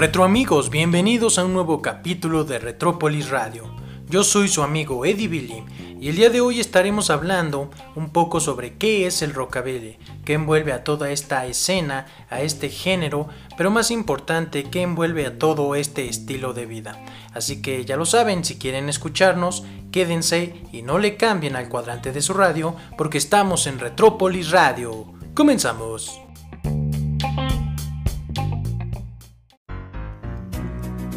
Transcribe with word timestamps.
Retro 0.00 0.24
amigos, 0.24 0.70
bienvenidos 0.70 1.38
a 1.38 1.44
un 1.44 1.52
nuevo 1.52 1.82
capítulo 1.82 2.44
de 2.44 2.58
Retrópolis 2.58 3.28
Radio. 3.28 3.64
Yo 4.08 4.24
soy 4.24 4.48
su 4.48 4.62
amigo 4.62 5.04
Eddie 5.04 5.28
Billy 5.28 5.62
y 6.00 6.08
el 6.08 6.16
día 6.16 6.30
de 6.30 6.40
hoy 6.40 6.58
estaremos 6.58 7.10
hablando 7.10 7.70
un 7.94 8.08
poco 8.08 8.40
sobre 8.40 8.78
qué 8.78 9.06
es 9.06 9.20
el 9.20 9.34
rockabilly, 9.34 9.98
qué 10.24 10.32
envuelve 10.32 10.72
a 10.72 10.84
toda 10.84 11.10
esta 11.10 11.44
escena, 11.44 12.06
a 12.30 12.40
este 12.40 12.70
género, 12.70 13.28
pero 13.58 13.70
más 13.70 13.90
importante, 13.90 14.64
qué 14.64 14.80
envuelve 14.80 15.26
a 15.26 15.38
todo 15.38 15.74
este 15.74 16.08
estilo 16.08 16.54
de 16.54 16.64
vida. 16.64 16.98
Así 17.34 17.60
que 17.60 17.84
ya 17.84 17.98
lo 17.98 18.06
saben, 18.06 18.42
si 18.42 18.56
quieren 18.58 18.88
escucharnos, 18.88 19.64
quédense 19.92 20.62
y 20.72 20.80
no 20.80 20.98
le 20.98 21.16
cambien 21.16 21.56
al 21.56 21.68
cuadrante 21.68 22.10
de 22.10 22.22
su 22.22 22.32
radio 22.32 22.74
porque 22.96 23.18
estamos 23.18 23.66
en 23.66 23.78
Retrópolis 23.78 24.50
Radio. 24.50 25.12
Comenzamos. 25.34 26.19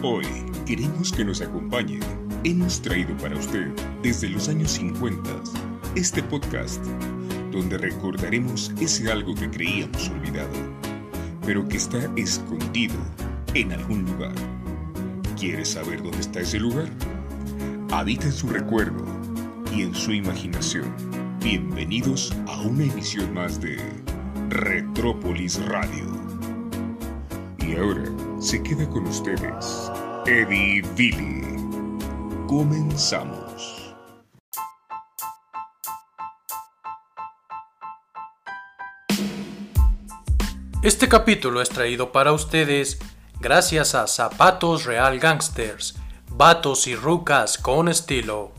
Hoy 0.06 0.26
queremos 0.66 1.14
que 1.14 1.24
nos 1.24 1.40
acompañe. 1.40 1.98
Hemos 2.44 2.82
traído 2.82 3.16
para 3.20 3.38
usted 3.38 3.70
desde 4.02 4.28
los 4.28 4.50
años 4.50 4.72
50 4.72 5.30
este 5.96 6.22
podcast 6.24 6.86
donde 7.54 7.78
recordaremos 7.78 8.74
ese 8.82 9.10
algo 9.10 9.34
que 9.34 9.50
creíamos 9.50 10.10
olvidado, 10.10 10.52
pero 11.46 11.66
que 11.70 11.78
está 11.78 12.00
escondido 12.18 12.96
en 13.54 13.72
algún 13.72 14.04
lugar. 14.04 14.36
¿Quieres 15.40 15.70
saber 15.70 16.04
dónde 16.04 16.20
está 16.20 16.42
ese 16.42 16.60
lugar? 16.60 16.90
Habita 17.90 18.26
en 18.26 18.34
su 18.34 18.50
recuerdo 18.50 19.06
y 19.74 19.84
en 19.84 19.96
su 19.96 20.12
imaginación. 20.12 20.94
Bienvenidos 21.42 22.36
a 22.48 22.60
una 22.60 22.84
emisión 22.84 23.34
más 23.34 23.62
de 23.62 23.78
Retrópolis 24.50 25.66
Radio. 25.66 26.12
Y 27.60 27.78
ahora 27.78 28.04
se 28.40 28.62
queda 28.62 28.88
con 28.90 29.08
ustedes 29.08 29.90
Eddie 30.26 30.82
Billy. 30.96 31.42
Comenzamos. 32.48 33.94
Este 40.82 41.10
capítulo 41.10 41.62
es 41.62 41.68
traído 41.68 42.14
para 42.14 42.32
ustedes 42.32 43.00
gracias 43.42 43.96
a 43.96 44.08
Zapatos 44.08 44.86
Real 44.86 45.20
Gangsters, 45.20 45.96
vatos 46.30 46.88
y 46.88 46.96
rucas 46.96 47.58
con 47.58 47.90
estilo. 47.90 48.54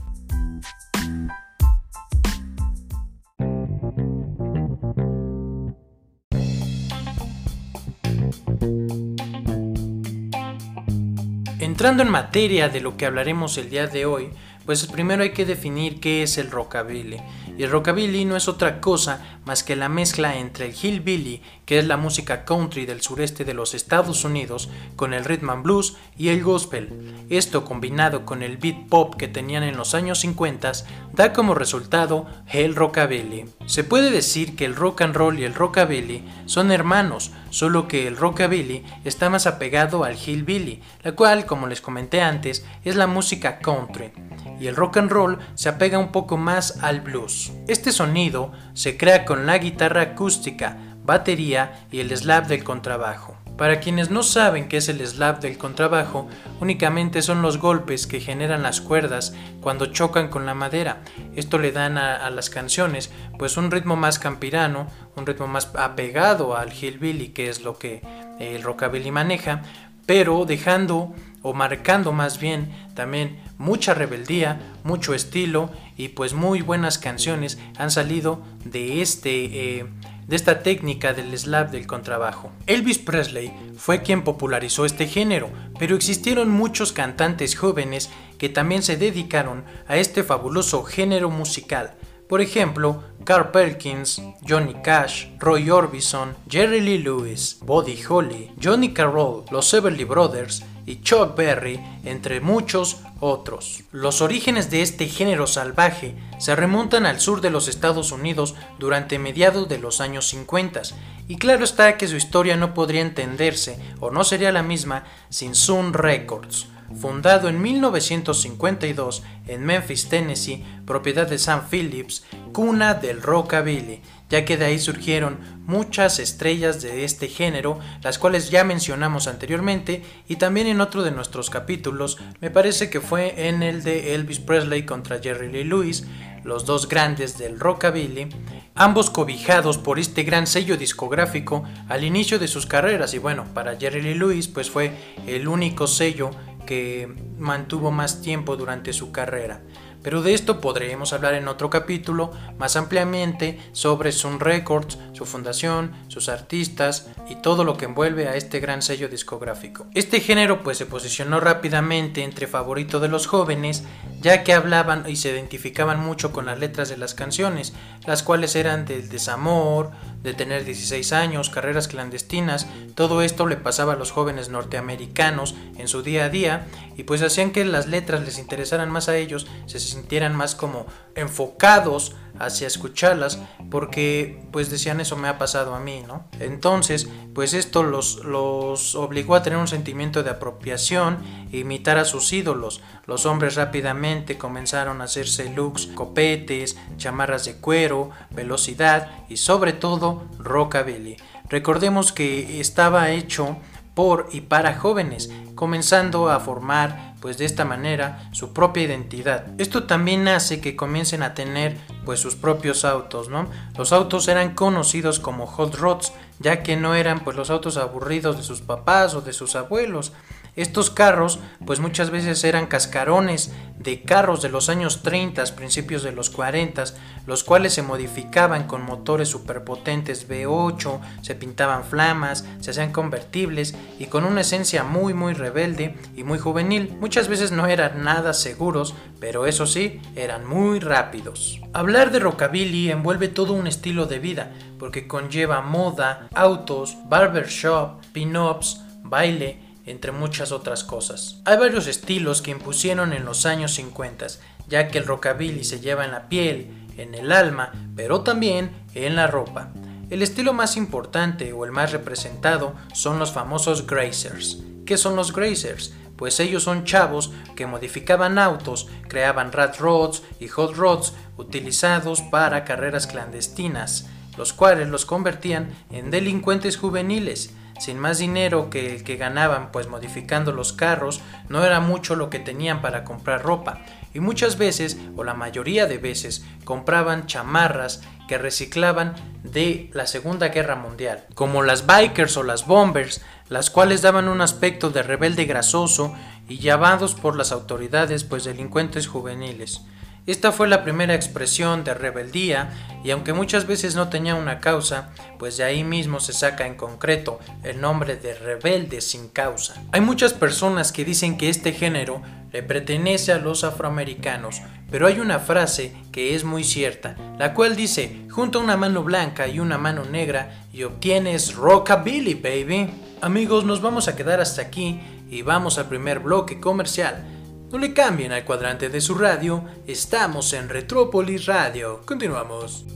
Entrando 11.75 12.05
en 12.05 12.09
materia 12.09 12.69
de 12.69 12.81
lo 12.81 12.97
que 12.97 13.05
hablaremos 13.05 13.59
el 13.59 13.69
día 13.69 13.89
de 13.89 14.07
hoy, 14.07 14.29
pues 14.65 14.87
primero 14.87 15.25
hay 15.25 15.33
que 15.33 15.45
definir 15.45 15.99
qué 15.99 16.23
es 16.23 16.39
el 16.39 16.53
rockabilly. 16.53 17.17
Y 17.57 17.67
rockabilly 17.67 18.25
no 18.25 18.37
es 18.37 18.49
otra 18.49 18.81
cosa 18.81 19.39
más 19.45 19.63
que 19.63 19.77
la 19.77 19.89
mezcla 19.89 20.37
entre 20.39 20.67
el 20.67 20.75
hillbilly, 20.75 21.43
que 21.67 21.79
es 21.79 21.87
la 21.87 21.97
música 21.97 22.45
country 22.45 22.87
del 22.87 23.03
sureste 23.03 23.45
de 23.45 23.55
los 23.55 23.75
Estados 23.75 24.25
Unidos, 24.25 24.69
con 24.97 25.15
el 25.15 25.25
rhythm 25.25 25.51
and 25.51 25.63
blues 25.63 25.97
y 26.17 26.29
el 26.29 26.43
gospel. 26.43 27.27
Esto 27.31 27.65
combinado 27.65 28.25
con 28.25 28.43
el 28.43 28.57
beat 28.57 28.89
pop 28.89 29.15
que 29.15 29.29
tenían 29.29 29.63
en 29.63 29.77
los 29.77 29.95
años 29.95 30.21
50 30.21 30.73
da 31.13 31.33
como 31.33 31.55
resultado 31.55 32.27
el 32.53 32.75
rockabilly. 32.75 33.47
Se 33.67 33.85
puede 33.85 34.11
decir 34.11 34.57
que 34.57 34.65
el 34.65 34.77
rock 34.77 35.03
and 35.03 35.15
roll 35.15 35.39
y 35.39 35.45
el 35.45 35.55
rockabilly 35.55 36.25
son 36.47 36.73
hermanos, 36.73 37.33
solo 37.51 37.87
que 37.87 38.07
el 38.07 38.17
rockabilly 38.17 38.85
está 39.05 39.31
más 39.31 39.47
apegado 39.47 40.05
al 40.05 40.17
hillbilly, 40.17 40.83
la 41.03 41.13
cual, 41.13 41.47
como 41.47 41.67
les 41.67 41.81
comenté 41.81 42.21
antes, 42.21 42.65
es 42.85 42.97
la 42.97 43.07
música 43.07 43.59
country 43.59 44.13
y 44.61 44.67
el 44.67 44.77
rock 44.77 44.99
and 44.99 45.11
roll 45.11 45.39
se 45.55 45.69
apega 45.69 45.99
un 45.99 46.13
poco 46.13 46.37
más 46.37 46.83
al 46.83 47.01
blues. 47.01 47.44
Este 47.69 47.93
sonido 47.93 48.53
se 48.75 48.97
crea 48.97 49.25
con 49.25 49.47
la 49.47 49.59
guitarra 49.59 50.03
acústica, 50.03 50.77
batería 51.05 51.87
y 51.91 52.01
el 52.01 52.17
slap 52.17 52.47
del 52.47 52.65
contrabajo. 52.65 53.37
Para 53.57 53.79
quienes 53.79 54.11
no 54.11 54.25
saben 54.25 54.69
qué 54.69 54.79
es 54.79 54.89
el 54.89 55.07
slap 55.07 55.41
del 55.41 55.59
contrabajo, 55.59 56.29
únicamente 56.61 57.23
son 57.23 57.41
los 57.41 57.59
golpes 57.59 58.09
que 58.09 58.19
generan 58.19 58.65
las 58.65 58.81
cuerdas 58.81 59.33
cuando 59.61 59.87
chocan 59.87 60.29
con 60.29 60.45
la 60.45 60.55
madera. 60.55 61.03
Esto 61.37 61.59
le 61.59 61.71
dan 61.71 61.97
a, 61.97 62.29
las 62.31 62.51
canciones 62.51 63.13
pues 63.39 63.57
un 63.57 63.71
ritmo 63.71 63.95
más 63.95 64.19
campirano, 64.19 64.89
un 65.15 65.25
ritmo 65.25 65.47
más 65.47 65.71
apegado 65.77 66.57
al 66.57 66.73
hillbilly, 66.73 67.29
que 67.29 67.49
es 67.49 67.63
lo 67.63 67.79
que 67.79 68.03
el 68.41 68.63
rockabilly 68.63 69.13
maneja, 69.13 69.63
pero 70.05 70.45
dejando 70.47 71.15
o 71.43 71.55
marcando 71.55 72.11
más 72.11 72.41
bien 72.41 72.73
también 72.95 73.39
mucha 73.65 73.95
rebeldía, 73.95 74.61
mucho 74.85 75.15
estilo 75.15 75.71
y 75.97 76.09
pues 76.09 76.35
muy 76.35 76.61
buenas 76.61 76.99
canciones 76.99 77.59
han 77.79 77.91
salido 77.91 78.43
de 78.65 79.03
este 79.03 79.79
eh, 79.79 79.87
de 80.29 80.37
esta 80.37 80.63
técnica 80.63 81.13
del 81.13 81.37
slap 81.37 81.71
del 81.71 81.87
contrabajo. 81.87 82.51
Elvis 82.67 82.99
Presley 82.99 83.53
fue 83.77 84.03
quien 84.03 84.23
popularizó 84.23 84.85
este 84.85 85.07
género, 85.07 85.51
pero 85.79 85.97
existieron 85.97 86.51
muchos 86.51 86.93
cantantes 86.93 87.57
jóvenes 87.57 88.11
que 88.39 88.49
también 88.49 88.83
se 88.83 88.97
dedicaron 88.97 89.65
a 89.87 89.97
este 89.97 90.23
fabuloso 90.23 90.83
género 90.85 91.31
musical. 91.31 91.95
Por 92.29 92.41
ejemplo, 92.41 93.03
Carl 93.25 93.51
Perkins, 93.51 94.23
Johnny 94.49 94.75
Cash, 94.83 95.27
Roy 95.39 95.69
Orbison, 95.71 96.35
Jerry 96.49 96.81
Lee 96.81 96.99
Lewis, 96.99 97.59
Buddy 97.61 98.03
Holly, 98.09 98.51
Johnny 98.63 98.95
Carroll, 98.95 99.45
los 99.51 99.73
Everly 99.75 100.05
Brothers 100.05 100.65
y 100.87 101.01
Chuck 101.03 101.37
Berry, 101.37 101.79
entre 102.05 102.41
muchos 102.41 103.03
otros. 103.25 103.85
Los 103.91 104.21
orígenes 104.21 104.71
de 104.71 104.83
este 104.83 105.09
género 105.09 105.47
salvaje 105.47 106.15
se 106.39 106.55
remontan 106.55 107.07
al 107.07 107.21
sur 107.21 107.41
de 107.41 107.49
los 107.49 107.69
Estados 107.69 108.13
Unidos 108.13 108.55
durante 108.79 109.19
mediados 109.19 109.67
de 109.67 109.79
los 109.79 110.03
años 110.03 110.29
50, 110.29 110.83
y 111.27 111.37
claro 111.37 111.65
está 111.65 111.97
que 111.97 112.07
su 112.07 112.17
historia 112.17 112.59
no 112.59 112.75
podría 112.75 113.01
entenderse 113.01 113.79
o 113.99 114.11
no 114.11 114.25
sería 114.25 114.53
la 114.53 114.63
misma 114.63 115.05
sin 115.31 115.55
Sun 115.55 115.95
Records 115.95 116.67
fundado 116.95 117.49
en 117.49 117.61
1952 117.61 119.23
en 119.49 119.65
Memphis, 119.65 120.09
Tennessee, 120.09 120.65
propiedad 120.87 121.27
de 121.27 121.39
Sam 121.39 121.63
Phillips, 121.69 122.25
cuna 122.53 122.95
del 122.95 123.23
rockabilly, 123.23 124.01
ya 124.31 124.45
que 124.45 124.57
de 124.57 124.67
ahí 124.67 124.79
surgieron 124.79 125.39
muchas 125.67 126.19
estrellas 126.19 126.83
de 126.83 127.05
este 127.05 127.29
género, 127.29 127.79
las 128.03 128.19
cuales 128.19 128.51
ya 128.51 128.65
mencionamos 128.65 129.29
anteriormente 129.29 130.03
y 130.29 130.37
también 130.37 130.67
en 130.67 130.81
otro 130.81 131.03
de 131.03 131.11
nuestros 131.11 131.51
capítulos, 131.51 132.19
me 132.41 132.51
parece 132.51 132.91
que 132.91 133.01
fue 133.01 133.49
en 133.49 133.63
el 133.63 133.83
de 133.83 134.15
Elvis 134.15 134.41
Presley 134.41 134.85
contra 134.85 135.21
Jerry 135.21 135.51
Lee 135.51 135.65
Lewis, 135.65 136.07
los 136.43 136.67
dos 136.67 136.89
grandes 136.89 137.39
del 137.39 137.59
rockabilly, 137.59 138.29
ambos 138.75 139.09
cobijados 139.11 139.79
por 139.79 139.99
este 139.99 140.25
gran 140.25 140.47
sello 140.47 140.77
discográfico 140.77 141.65
al 141.89 142.05
inicio 142.05 142.39
de 142.39 142.49
sus 142.49 142.67
carreras 142.67 143.15
y 143.15 143.19
bueno, 143.19 143.47
para 143.55 143.77
Jerry 143.77 144.03
Lee 144.03 144.15
Lewis 144.15 144.49
pues 144.49 144.71
fue 144.71 144.93
el 145.27 145.49
único 145.49 145.87
sello 145.87 146.31
que 146.67 147.09
mantuvo 147.39 147.91
más 147.91 148.21
tiempo 148.21 148.57
durante 148.57 148.93
su 148.93 149.11
carrera. 149.13 149.63
Pero 150.05 150.23
de 150.23 150.35
esto 150.35 150.61
podremos 150.61 151.15
hablar 151.15 151.33
en 151.33 151.49
otro 151.49 151.71
capítulo 151.71 152.31
más 152.59 152.77
ampliamente 152.77 153.59
sobre 153.73 154.13
Sun 154.13 154.39
Records, 154.39 154.99
su 155.15 155.25
fundación, 155.25 155.93
sus 156.09 156.29
artistas 156.29 157.09
y 157.29 157.37
todo 157.37 157.65
lo 157.65 157.79
que 157.79 157.87
envuelve 157.87 158.29
a 158.29 158.37
este 158.37 158.61
gran 158.61 158.83
sello 158.83 159.09
discográfico. 159.09 159.87
Este 159.95 160.21
género 160.21 160.63
pues 160.63 160.77
se 160.77 160.85
posicionó 160.85 161.41
rápidamente 161.41 162.23
entre 162.23 162.47
favorito 162.47 163.01
de 163.01 163.09
los 163.09 163.27
jóvenes, 163.27 163.85
ya 164.21 164.45
que 164.45 164.53
hablaban 164.53 165.05
y 165.09 165.17
se 165.17 165.31
identificaban 165.31 166.01
mucho 166.01 166.33
con 166.33 166.47
las 166.47 166.59
letras 166.59 166.91
de 166.91 166.99
las 166.99 167.15
canciones, 167.15 167.73
las 168.07 168.23
cuales 168.23 168.57
eran 168.57 168.85
del 168.85 169.09
desamor, 169.09 169.91
de 170.25 170.35
tener 170.35 170.65
16 170.65 171.13
años, 171.13 171.51
carreras 171.51 171.87
clandestinas, 171.87 172.67
todo 172.95 173.23
esto 173.23 173.47
le 173.47 173.57
pasaba 173.57 173.93
a 173.93 173.97
los 173.97 174.11
jóvenes 174.11 174.49
norteamericanos 174.49 175.55
en 175.77 175.87
su 175.87 176.03
día 176.03 176.25
a 176.25 176.29
día 176.31 176.67
y 176.97 177.05
pues 177.05 177.23
hacían 177.23 177.53
que 177.53 177.65
las 177.65 177.87
letras 177.87 178.23
les 178.23 178.39
interesaran 178.39 178.91
más 178.91 179.09
a 179.09 179.17
ellos, 179.17 179.47
se 179.67 179.79
sintieran 179.79 180.35
más 180.35 180.55
como 180.55 180.87
enfocados 181.15 182.17
hacia 182.39 182.67
escucharlas 182.67 183.39
porque 183.71 184.43
pues 184.51 184.71
decían 184.71 185.01
eso 185.01 185.17
me 185.17 185.29
ha 185.29 185.39
pasado 185.39 185.75
a 185.75 185.81
mí, 185.81 186.03
¿no? 186.07 186.25
Entonces 186.41 187.09
pues 187.35 187.55
esto 187.55 187.83
los, 187.83 188.25
los 188.25 188.95
obligó 188.95 189.35
a 189.35 189.43
tener 189.43 189.59
un 189.59 189.69
sentimiento 189.69 190.23
de 190.23 190.31
apropiación 190.31 191.19
e 191.53 191.59
imitar 191.59 191.99
a 191.99 192.05
sus 192.05 192.33
ídolos. 192.33 192.81
Los 193.07 193.27
hombres 193.27 193.57
rápidamente 193.57 194.39
comenzaron 194.39 195.01
a 195.01 195.05
hacerse 195.05 195.51
looks, 195.51 195.87
copetes, 195.87 196.77
chamarras 196.97 197.45
de 197.45 197.57
cuero, 197.57 198.11
velocidad 198.31 199.11
y 199.29 199.37
sobre 199.37 199.73
todo 199.73 200.25
rockabilly. 200.39 201.17
Recordemos 201.49 202.13
que 202.13 202.61
estaba 202.61 203.11
hecho 203.11 203.59
por 203.95 204.29
y 204.33 204.43
para 204.43 204.77
jóvenes, 204.77 205.31
comenzando 205.55 206.29
a 206.29 206.41
formar 206.41 207.15
pues 207.21 207.39
de 207.39 207.47
esta 207.47 207.65
manera 207.65 208.29
su 208.33 208.53
propia 208.53 208.83
identidad. 208.83 209.47
Esto 209.59 209.85
también 209.85 210.29
hace 210.29 210.61
que 210.61 210.77
comiencen 210.77 211.23
a 211.23 211.33
tener 211.33 211.79
pues 212.05 212.21
sus 212.21 212.35
propios 212.35 212.85
autos, 212.85 213.31
¿no? 213.31 213.49
Los 213.79 213.93
autos 213.93 214.29
eran 214.29 214.55
conocidos 214.55 215.21
como 215.21 215.47
hot 215.47 215.75
rods, 215.77 216.13
ya 216.39 216.63
que 216.63 216.77
no 216.77 216.95
eran 216.95 217.21
pues 217.21 217.37
los 217.37 217.49
autos 217.49 217.79
aburridos 217.79 218.37
de 218.37 218.43
sus 218.43 218.61
papás 218.61 219.15
o 219.15 219.23
de 219.23 219.33
sus 219.33 219.57
abuelos. 219.57 220.13
Estos 220.57 220.91
carros, 220.91 221.41
pues 221.67 221.81
muchas 221.81 222.11
veces 222.11 222.45
eran 222.45 222.67
cascarones 222.67 223.53
de 223.79 224.03
carros 224.03 224.41
de 224.41 224.49
los 224.49 224.69
años 224.69 225.03
30, 225.03 225.45
principios 225.57 226.05
de 226.05 226.13
los 226.13 226.31
40, 226.31 226.85
los 227.27 227.43
cuales 227.43 227.75
se 227.75 227.83
modificaban 227.83 228.69
con 228.69 228.83
motores 228.83 229.29
superpotentes 229.29 230.29
V8, 230.29 231.01
se 231.23 231.35
pintaban 231.35 231.83
flamas, 231.83 232.47
se 232.61 232.71
hacían 232.71 232.93
convertibles 232.93 233.75
y 233.99 234.07
con 234.07 234.25
una 234.25 234.43
esencia 234.43 234.85
muy 234.85 235.13
muy 235.13 235.35
rebelde 235.35 235.97
y 236.15 236.23
muy 236.23 236.39
juvenil. 236.39 236.97
Muchas 237.01 237.27
veces 237.27 237.51
no 237.51 237.67
eran 237.67 238.05
nada 238.05 238.33
seguros, 238.33 238.95
pero 239.19 239.47
eso 239.47 239.67
sí, 239.67 240.01
eran 240.15 240.47
muy 240.47 240.79
rápidos. 240.79 241.61
Hablar 241.73 242.13
de 242.13 242.21
rockabilly 242.21 242.93
envuelve 242.93 243.27
todo 243.27 243.55
un 243.55 243.67
estilo 243.67 244.07
de 244.07 244.21
vida, 244.21 244.53
porque 244.79 245.09
conlleva 245.09 245.63
moda, 245.63 246.29
autos, 246.33 246.97
barbershop, 247.09 248.01
pin-ups, 248.13 248.83
baile, 249.03 249.64
entre 249.87 250.13
muchas 250.13 250.53
otras 250.53 250.85
cosas. 250.85 251.41
Hay 251.45 251.57
varios 251.57 251.87
estilos 251.87 252.43
que 252.43 252.51
impusieron 252.51 253.13
en 253.13 253.25
los 253.25 253.47
años 253.47 253.75
50, 253.75 254.27
ya 254.69 254.89
que 254.89 254.99
el 254.99 255.07
rockabilly 255.07 255.65
se 255.65 255.81
lleva 255.81 256.05
en 256.05 256.13
la 256.13 256.29
piel, 256.29 256.71
en 256.97 257.15
el 257.15 257.33
alma, 257.33 257.73
pero 257.97 258.23
también 258.23 258.71
en 258.95 259.17
la 259.17 259.27
ropa. 259.27 259.71
El 260.11 260.23
estilo 260.23 260.53
más 260.53 260.77
importante 260.77 261.53
o 261.53 261.65
el 261.65 261.73
más 261.73 261.93
representado 261.93 262.75
son 262.93 263.19
los 263.19 263.33
famosos 263.33 263.87
grazers. 263.87 264.59
¿Qué 264.87 264.97
son 264.97 265.17
los 265.17 265.33
grazers? 265.33 265.95
Pues 266.17 266.39
ellos 266.41 266.63
son 266.63 266.85
chavos 266.85 267.33
que 267.57 267.67
modificaban 267.67 268.39
autos, 268.39 268.89
creaban 269.09 269.51
rat 269.51 269.79
rods 269.79 270.23
y 270.39 270.49
hot 270.49 270.77
rods 270.77 271.15
utilizados 271.37 272.23
para 272.23 272.65
carreras 272.65 273.07
clandestinas, 273.07 274.07
los 274.37 274.53
cuales 274.53 274.89
los 274.89 275.05
convertían 275.07 275.75
en 275.91 276.11
delincuentes 276.11 276.77
juveniles 276.77 277.55
sin 277.79 277.99
más 277.99 278.19
dinero 278.19 278.71
que 278.71 278.95
el 278.95 279.05
que 279.05 279.17
ganaban 279.17 279.73
pues 279.73 279.89
modificando 279.89 280.53
los 280.53 280.73
carros, 280.73 281.21
no 281.49 281.65
era 281.65 281.81
mucho 281.81 282.15
lo 282.15 282.31
que 282.31 282.39
tenían 282.39 282.81
para 282.81 283.05
comprar 283.05 283.43
ropa, 283.43 283.81
y 284.13 284.21
muchas 284.21 284.59
veces, 284.59 284.97
o 285.17 285.25
la 285.25 285.35
mayoría 285.35 285.87
de 285.87 285.99
veces, 285.99 286.45
compraban 286.65 287.27
chamarras 287.27 288.03
que 288.29 288.39
reciclaban 288.39 289.15
de 289.43 289.91
la 289.93 290.07
Segunda 290.07 290.49
Guerra 290.49 290.77
Mundial, 290.77 291.25
como 291.35 291.63
las 291.63 291.85
bikers 291.85 292.37
o 292.37 292.45
las 292.45 292.67
bombers, 292.67 293.23
las 293.49 293.71
cuales 293.71 294.03
daban 294.03 294.29
un 294.29 294.41
aspecto 294.41 294.91
de 294.91 295.03
rebelde 295.03 295.45
grasoso 295.45 296.15
y 296.49 296.59
llamados 296.59 297.15
por 297.15 297.37
las 297.37 297.51
autoridades 297.51 298.23
pues 298.23 298.45
delincuentes 298.45 299.09
juveniles. 299.09 299.83
Esta 300.27 300.53
fue 300.53 300.69
la 300.69 300.85
primera 300.85 301.15
expresión 301.15 301.85
de 301.85 301.93
rebeldía 301.93 302.71
y 303.05 303.11
aunque 303.11 303.35
muchas 303.35 303.67
veces 303.67 303.95
no 303.95 304.09
tenía 304.09 304.35
una 304.35 304.59
causa, 304.59 305.11
pues 305.39 305.59
de 305.59 305.65
ahí 305.65 305.85
mismo 305.85 306.19
se 306.19 306.33
saca 306.33 306.67
en 306.67 306.77
concreto 306.77 307.39
el 307.63 307.79
nombre 307.79 308.17
de 308.17 308.33
rebelde 308.33 309.03
sin 309.03 309.29
causa. 309.29 309.83
Hay 309.93 310.01
muchas 310.01 310.33
personas 310.33 310.93
que 310.93 311.05
dicen 311.05 311.37
que 311.37 311.51
este 311.51 311.73
género 311.73 312.23
le 312.53 312.63
pertenece 312.63 313.33
a 313.33 313.39
los 313.39 313.65
afroamericanos, 313.65 314.63
pero 314.91 315.09
hay 315.09 315.21
una 315.21 315.41
frase 315.41 315.93
que 316.11 316.35
es 316.35 316.43
muy 316.43 316.65
cierta, 316.65 317.17
la 317.39 317.53
cual 317.53 317.77
dice, 317.77 318.27
junta 318.31 318.59
una 318.59 318.79
mano 318.79 319.03
blanca 319.03 319.47
y 319.47 319.61
una 319.61 319.77
mano 319.77 320.07
negra 320.07 320.65
y 320.73 320.85
obtienes 320.85 321.55
rockabilly, 321.55 322.33
baby. 322.33 322.89
Amigos, 323.21 323.65
nos 323.67 323.83
vamos 323.83 324.09
a 324.09 324.17
quedar 324.17 324.41
hasta 324.41 324.63
aquí 324.63 325.03
y 325.29 325.43
vamos 325.43 325.77
al 325.77 325.89
primer 325.89 326.21
bloque 326.21 326.61
comercial. 326.61 327.34
No 327.75 327.81
le 327.81 327.93
cambien 327.93 328.31
al 328.31 328.45
cuadrante 328.45 328.89
de 328.89 329.01
su 329.01 329.17
radio, 329.17 329.65
estamos 329.89 330.53
en 330.53 330.69
Retrópolis 330.69 331.47
Radio. 331.47 332.03
Continuamos. 332.07 332.87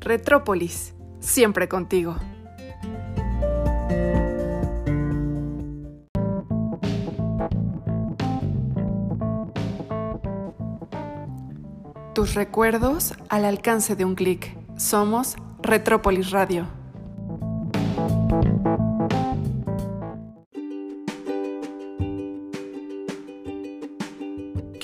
Retrópolis, 0.00 0.94
siempre 1.20 1.68
contigo. 1.68 2.16
Tus 12.14 12.32
recuerdos 12.32 13.12
al 13.28 13.44
alcance 13.44 13.96
de 13.96 14.06
un 14.06 14.14
clic. 14.14 14.56
Somos 14.78 15.36
Retrópolis 15.60 16.30
Radio. 16.30 16.85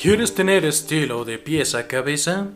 ¿Quieres 0.02 0.34
tener 0.34 0.64
estilo 0.64 1.25
de 1.25 1.38
pies 1.38 1.76
a 1.76 1.87
cabeza? 1.87 2.49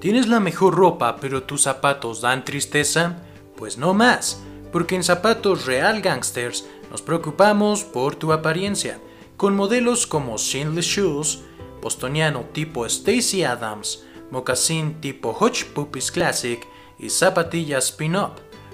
¿Tienes 0.00 0.26
la 0.26 0.40
mejor 0.40 0.74
ropa 0.74 1.18
pero 1.20 1.44
tus 1.44 1.62
zapatos 1.62 2.20
dan 2.20 2.44
tristeza? 2.44 3.22
Pues 3.56 3.78
no 3.78 3.94
más, 3.94 4.42
porque 4.72 4.96
en 4.96 5.04
Zapatos 5.04 5.66
Real 5.66 6.00
Gangsters 6.00 6.66
nos 6.90 7.00
preocupamos 7.00 7.84
por 7.84 8.16
tu 8.16 8.32
apariencia, 8.32 8.98
con 9.36 9.54
modelos 9.54 10.04
como 10.08 10.36
Shinless 10.36 10.86
Shoes, 10.86 11.44
bostoniano 11.80 12.46
tipo 12.52 12.84
Stacy 12.84 13.44
Adams, 13.44 14.02
mocasín 14.32 15.00
tipo 15.00 15.36
Hutch 15.40 15.66
Puppies 15.66 16.10
Classic 16.10 16.60
y 16.98 17.08
zapatillas 17.10 17.92
pin-up, 17.92 18.32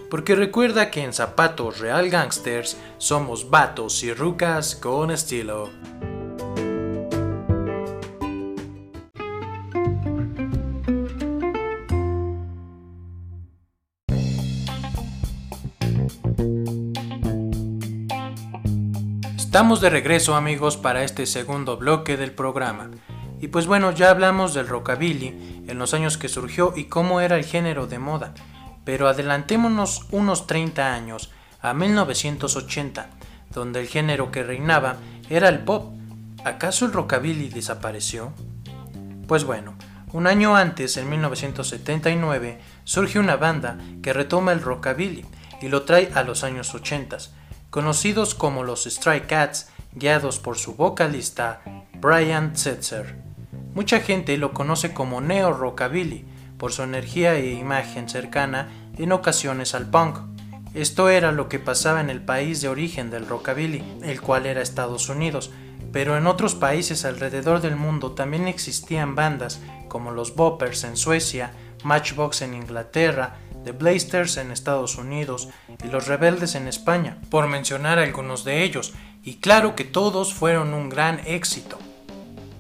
porque 0.09 0.35
recuerda 0.35 0.91
que 0.91 1.05
en 1.05 1.13
Zapatos 1.13 1.81
Real 1.81 2.09
Gangsters 2.09 2.79
somos 2.97 3.51
vatos 3.51 4.03
y 4.03 4.15
rucas 4.15 4.75
con 4.75 5.11
estilo. 5.11 5.69
Estamos 19.57 19.81
de 19.81 19.89
regreso 19.89 20.37
amigos 20.37 20.77
para 20.77 21.03
este 21.03 21.25
segundo 21.25 21.79
bloque 21.79 22.19
del 22.19 22.33
programa. 22.33 22.91
Y 23.41 23.49
pues 23.49 23.67
bueno, 23.67 23.91
ya 23.91 24.11
hablamos 24.11 24.53
del 24.53 24.69
rockabilly 24.69 25.65
en 25.67 25.79
los 25.79 25.95
años 25.95 26.19
que 26.19 26.29
surgió 26.29 26.75
y 26.77 26.85
cómo 26.85 27.23
era 27.23 27.37
el 27.39 27.45
género 27.47 27.87
de 27.87 27.99
moda. 27.99 28.35
Pero 28.85 29.09
adelantémonos 29.09 30.09
unos 30.11 30.47
30 30.47 30.93
años, 30.93 31.31
a 31.63 31.73
1980, 31.73 33.09
donde 33.49 33.81
el 33.81 33.89
género 33.89 34.31
que 34.31 34.43
reinaba 34.43 34.97
era 35.31 35.49
el 35.49 35.61
pop. 35.61 35.95
¿Acaso 36.45 36.85
el 36.85 36.93
rockabilly 36.93 37.49
desapareció? 37.49 38.35
Pues 39.27 39.45
bueno, 39.45 39.73
un 40.13 40.27
año 40.27 40.55
antes, 40.55 40.99
en 40.99 41.09
1979, 41.09 42.61
surge 42.85 43.19
una 43.19 43.37
banda 43.37 43.79
que 44.03 44.13
retoma 44.13 44.53
el 44.53 44.61
rockabilly 44.61 45.25
y 45.63 45.69
lo 45.69 45.85
trae 45.85 46.11
a 46.15 46.25
los 46.25 46.45
años 46.45 46.75
80 46.75 47.17
conocidos 47.77 48.35
como 48.35 48.65
los 48.65 48.85
Stray 48.85 49.27
Cats, 49.27 49.69
guiados 49.93 50.39
por 50.39 50.57
su 50.57 50.77
vocalista 50.77 51.61
Brian 52.01 52.57
Setzer. 52.57 53.17
Mucha 53.75 54.01
gente 54.01 54.39
lo 54.39 54.55
conoce 54.55 54.95
como 54.95 55.21
Neo 55.21 55.53
Rockabilly 55.53 56.25
por 56.57 56.73
su 56.73 56.85
energía 56.85 57.35
e 57.35 57.53
imagen 57.53 58.09
cercana 58.09 58.71
en 58.97 59.13
ocasiones 59.13 59.75
al 59.75 59.91
punk. 59.91 60.21
Esto 60.73 61.11
era 61.11 61.33
lo 61.33 61.51
que 61.51 61.59
pasaba 61.59 62.01
en 62.01 62.09
el 62.09 62.23
país 62.23 62.63
de 62.63 62.69
origen 62.69 63.11
del 63.11 63.29
rockabilly, 63.29 63.85
el 64.03 64.23
cual 64.23 64.47
era 64.47 64.63
Estados 64.63 65.11
Unidos, 65.11 65.51
pero 65.93 66.17
en 66.17 66.27
otros 66.27 66.55
países 66.55 67.05
alrededor 67.05 67.61
del 67.61 67.77
mundo 67.77 68.13
también 68.13 68.49
existían 68.49 69.15
bandas 69.15 69.61
como 69.89 70.13
los 70.13 70.35
Boppers 70.35 70.85
en 70.85 70.97
Suecia, 70.97 71.53
Matchbox 71.85 72.41
en 72.41 72.55
Inglaterra, 72.55 73.37
The 73.67 73.73
Blasters 73.73 74.37
en 74.37 74.53
Estados 74.53 74.95
Unidos 74.97 75.49
y 75.85 75.89
Los 75.89 76.07
Rebeldes 76.07 76.55
en 76.55 76.69
España, 76.69 77.19
por 77.31 77.49
mencionar 77.49 77.99
algunos 77.99 78.45
de 78.45 78.63
ellos, 78.63 78.95
y 79.25 79.39
claro 79.39 79.75
que 79.75 79.83
todos 79.83 80.33
fueron 80.33 80.73
un 80.73 80.89
gran 80.89 81.21
éxito. 81.27 81.77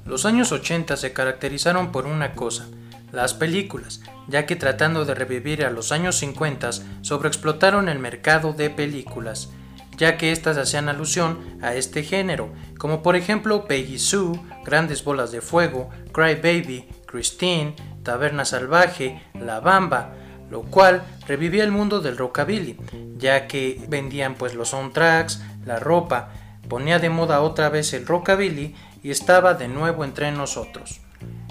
Los 0.04 0.26
años 0.26 0.50
80 0.50 0.96
se 0.96 1.12
caracterizaron 1.12 1.92
por 1.92 2.06
una 2.06 2.32
cosa, 2.32 2.66
las 3.12 3.34
películas, 3.34 4.00
ya 4.26 4.46
que 4.46 4.56
tratando 4.56 5.04
de 5.04 5.14
revivir 5.14 5.64
a 5.64 5.70
los 5.70 5.92
años 5.92 6.16
50 6.16 6.70
sobreexplotaron 7.02 7.88
el 7.88 8.00
mercado 8.00 8.52
de 8.52 8.68
películas, 8.68 9.50
ya 9.96 10.16
que 10.16 10.32
éstas 10.32 10.56
hacían 10.56 10.88
alusión 10.88 11.38
a 11.62 11.76
este 11.76 12.02
género, 12.02 12.52
como 12.78 13.04
por 13.04 13.14
ejemplo 13.14 13.68
Peggy 13.68 14.00
Sue, 14.00 14.40
Grandes 14.64 15.04
Bolas 15.04 15.30
de 15.30 15.40
Fuego, 15.40 15.88
Cry 16.10 16.34
Baby, 16.34 16.88
Christine, 17.06 17.76
Taberna 18.02 18.44
Salvaje, 18.44 19.22
La 19.34 19.60
Bamba, 19.60 20.12
lo 20.50 20.62
cual 20.62 21.02
revivía 21.26 21.64
el 21.64 21.72
mundo 21.72 22.00
del 22.00 22.16
rockabilly, 22.16 22.78
ya 23.16 23.46
que 23.46 23.84
vendían 23.88 24.34
pues 24.34 24.54
los 24.54 24.70
soundtracks, 24.70 25.42
la 25.64 25.78
ropa, 25.78 26.30
ponía 26.68 26.98
de 26.98 27.10
moda 27.10 27.40
otra 27.40 27.68
vez 27.68 27.92
el 27.92 28.06
rockabilly 28.06 28.74
y 29.02 29.10
estaba 29.10 29.54
de 29.54 29.68
nuevo 29.68 30.04
entre 30.04 30.30
nosotros. 30.32 31.00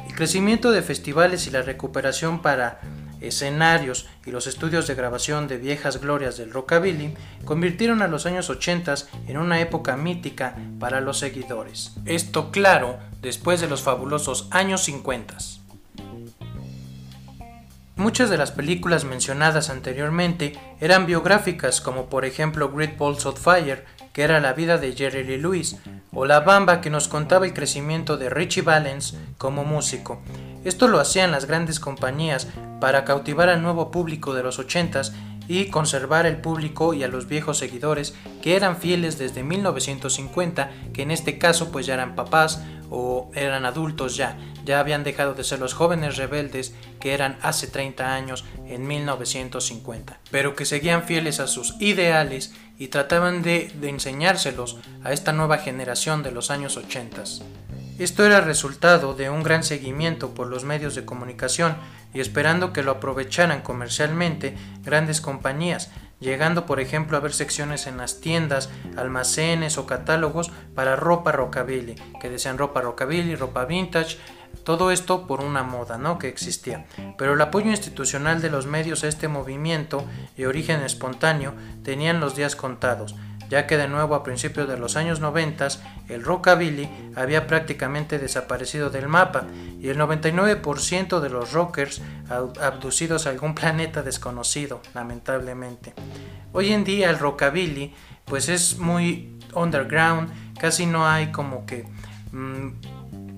El 0.07 0.15
crecimiento 0.15 0.71
de 0.71 0.81
festivales 0.81 1.47
y 1.47 1.51
la 1.51 1.61
recuperación 1.61 2.41
para 2.41 2.79
escenarios 3.21 4.07
y 4.25 4.31
los 4.31 4.47
estudios 4.47 4.87
de 4.87 4.95
grabación 4.95 5.47
de 5.47 5.57
viejas 5.57 5.99
glorias 5.99 6.37
del 6.37 6.51
rockabilly 6.51 7.13
convirtieron 7.43 8.01
a 8.01 8.07
los 8.07 8.25
años 8.25 8.49
80 8.49 8.95
en 9.27 9.37
una 9.37 9.59
época 9.59 9.97
mítica 9.97 10.55
para 10.79 11.01
los 11.01 11.19
seguidores. 11.19 11.93
Esto, 12.05 12.51
claro, 12.51 12.99
después 13.21 13.61
de 13.61 13.67
los 13.67 13.81
fabulosos 13.81 14.47
años 14.51 14.83
50. 14.83 15.37
Muchas 17.97 18.29
de 18.29 18.37
las 18.37 18.51
películas 18.51 19.05
mencionadas 19.05 19.69
anteriormente 19.69 20.59
eran 20.81 21.05
biográficas, 21.05 21.79
como 21.79 22.07
por 22.09 22.25
ejemplo 22.25 22.69
Great 22.69 22.97
Balls 22.97 23.25
of 23.25 23.39
Fire, 23.39 23.85
que 24.11 24.23
era 24.23 24.41
la 24.41 24.51
vida 24.51 24.77
de 24.77 24.93
Jerry 24.93 25.23
Lee 25.23 25.37
Lewis, 25.37 25.77
o 26.11 26.25
La 26.25 26.41
Bamba, 26.41 26.81
que 26.81 26.89
nos 26.89 27.07
contaba 27.07 27.45
el 27.45 27.53
crecimiento 27.53 28.17
de 28.17 28.29
Richie 28.29 28.63
Valens 28.63 29.17
como 29.37 29.63
músico. 29.63 30.21
Esto 30.65 30.89
lo 30.89 30.99
hacían 30.99 31.31
las 31.31 31.45
grandes 31.45 31.79
compañías 31.79 32.49
para 32.81 33.05
cautivar 33.05 33.47
al 33.47 33.61
nuevo 33.61 33.91
público 33.91 34.33
de 34.33 34.43
los 34.43 34.59
80s 34.59 35.13
y 35.47 35.67
conservar 35.67 36.25
el 36.25 36.37
público 36.37 36.93
y 36.93 37.03
a 37.03 37.07
los 37.07 37.27
viejos 37.27 37.59
seguidores 37.59 38.13
que 38.41 38.55
eran 38.55 38.77
fieles 38.77 39.17
desde 39.17 39.43
1950, 39.43 40.71
que 40.93 41.03
en 41.03 41.11
este 41.11 41.37
caso 41.37 41.71
pues 41.71 41.85
ya 41.85 41.93
eran 41.93 42.15
papás 42.15 42.61
o 42.89 43.31
eran 43.35 43.65
adultos 43.65 44.15
ya, 44.15 44.37
ya 44.65 44.79
habían 44.79 45.03
dejado 45.03 45.33
de 45.33 45.43
ser 45.43 45.59
los 45.59 45.73
jóvenes 45.73 46.17
rebeldes 46.17 46.73
que 46.99 47.13
eran 47.13 47.37
hace 47.41 47.67
30 47.67 48.13
años 48.13 48.45
en 48.67 48.87
1950, 48.87 50.19
pero 50.31 50.55
que 50.55 50.65
seguían 50.65 51.03
fieles 51.03 51.39
a 51.39 51.47
sus 51.47 51.75
ideales 51.79 52.53
y 52.77 52.87
trataban 52.87 53.41
de, 53.41 53.71
enseñárselos 53.81 54.77
a 55.03 55.13
esta 55.13 55.31
nueva 55.31 55.59
generación 55.59 56.23
de 56.23 56.31
los 56.31 56.51
años 56.51 56.77
80. 56.77 57.23
Esto 57.97 58.25
era 58.25 58.41
resultado 58.41 59.13
de 59.13 59.29
un 59.29 59.41
gran 59.41 59.63
seguimiento 59.63 60.33
por 60.33 60.47
los 60.47 60.65
medios 60.65 60.95
de 60.95 61.05
comunicación 61.05 61.77
y 62.13 62.19
esperando 62.19 62.73
que 62.73 62.83
lo 62.83 62.91
aprovecharan 62.91 63.61
comercialmente 63.61 64.57
grandes 64.83 65.21
compañías, 65.21 65.91
llegando 66.19 66.65
por 66.65 66.79
ejemplo 66.79 67.17
a 67.17 67.19
ver 67.19 67.33
secciones 67.33 67.87
en 67.87 67.97
las 67.97 68.21
tiendas, 68.21 68.69
almacenes 68.97 69.77
o 69.77 69.85
catálogos 69.85 70.51
para 70.73 70.95
ropa 70.95 71.31
rockabilly, 71.31 71.95
que 72.19 72.29
decían 72.29 72.57
ropa 72.57 72.81
rockabilly, 72.81 73.35
ropa 73.35 73.65
vintage, 73.65 74.17
todo 74.63 74.91
esto 74.91 75.27
por 75.27 75.41
una 75.41 75.63
moda 75.63 75.97
¿no? 75.97 76.17
que 76.17 76.27
existía. 76.27 76.85
Pero 77.17 77.33
el 77.33 77.41
apoyo 77.41 77.69
institucional 77.69 78.41
de 78.41 78.49
los 78.49 78.65
medios 78.65 79.03
a 79.03 79.07
este 79.07 79.27
movimiento 79.27 80.05
y 80.37 80.45
origen 80.45 80.81
espontáneo 80.81 81.53
tenían 81.83 82.19
los 82.19 82.35
días 82.35 82.55
contados 82.55 83.15
ya 83.49 83.67
que 83.67 83.77
de 83.77 83.87
nuevo 83.87 84.15
a 84.15 84.23
principios 84.23 84.67
de 84.67 84.77
los 84.77 84.95
años 84.95 85.19
90 85.19 85.67
el 86.09 86.23
rockabilly 86.23 86.89
había 87.15 87.47
prácticamente 87.47 88.19
desaparecido 88.19 88.89
del 88.89 89.07
mapa 89.07 89.45
y 89.79 89.89
el 89.89 89.97
99% 89.97 91.19
de 91.19 91.29
los 91.29 91.53
rockers 91.53 92.01
abducidos 92.29 93.25
a 93.25 93.29
algún 93.29 93.55
planeta 93.55 94.03
desconocido, 94.03 94.81
lamentablemente. 94.93 95.93
Hoy 96.53 96.73
en 96.73 96.83
día 96.83 97.09
el 97.09 97.19
rockabilly 97.19 97.93
pues 98.25 98.49
es 98.49 98.77
muy 98.77 99.37
underground, 99.53 100.31
casi 100.59 100.85
no 100.85 101.07
hay 101.07 101.31
como 101.31 101.65
que 101.65 101.85
mm, 102.31 102.69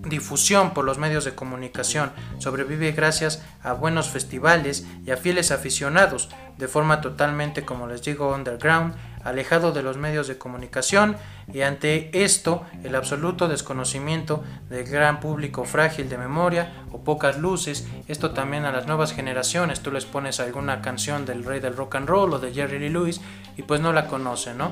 difusión 0.09 0.73
por 0.73 0.85
los 0.85 0.97
medios 0.97 1.25
de 1.25 1.35
comunicación, 1.35 2.11
sobrevive 2.39 2.91
gracias 2.91 3.43
a 3.61 3.73
buenos 3.73 4.09
festivales 4.09 4.85
y 5.05 5.11
a 5.11 5.17
fieles 5.17 5.51
aficionados, 5.51 6.29
de 6.57 6.67
forma 6.67 7.01
totalmente, 7.01 7.65
como 7.65 7.87
les 7.87 8.01
digo, 8.03 8.33
underground, 8.33 8.95
alejado 9.27 9.73
de 9.73 9.83
los 9.83 9.97
medios 9.97 10.27
de 10.27 10.37
comunicación 10.37 11.17
y 11.53 11.61
ante 11.61 12.23
esto 12.23 12.65
el 12.83 12.95
absoluto 12.95 13.47
desconocimiento 13.47 14.43
del 14.69 14.85
gran 14.85 15.19
público 15.19 15.65
frágil 15.65 16.07
de 16.07 16.17
memoria 16.17 16.71
o 16.91 17.03
pocas 17.03 17.37
luces, 17.37 17.85
esto 18.07 18.31
también 18.31 18.63
a 18.65 18.71
las 18.71 18.87
nuevas 18.87 19.13
generaciones, 19.13 19.81
tú 19.81 19.91
les 19.91 20.05
pones 20.05 20.39
alguna 20.39 20.81
canción 20.81 21.25
del 21.25 21.43
rey 21.43 21.59
del 21.59 21.75
rock 21.75 21.95
and 21.95 22.07
roll 22.07 22.33
o 22.33 22.39
de 22.39 22.53
Jerry 22.53 22.79
Lee 22.79 22.89
Lewis 22.89 23.19
y 23.57 23.63
pues 23.63 23.81
no 23.81 23.91
la 23.91 24.07
conocen, 24.07 24.57
¿no? 24.57 24.71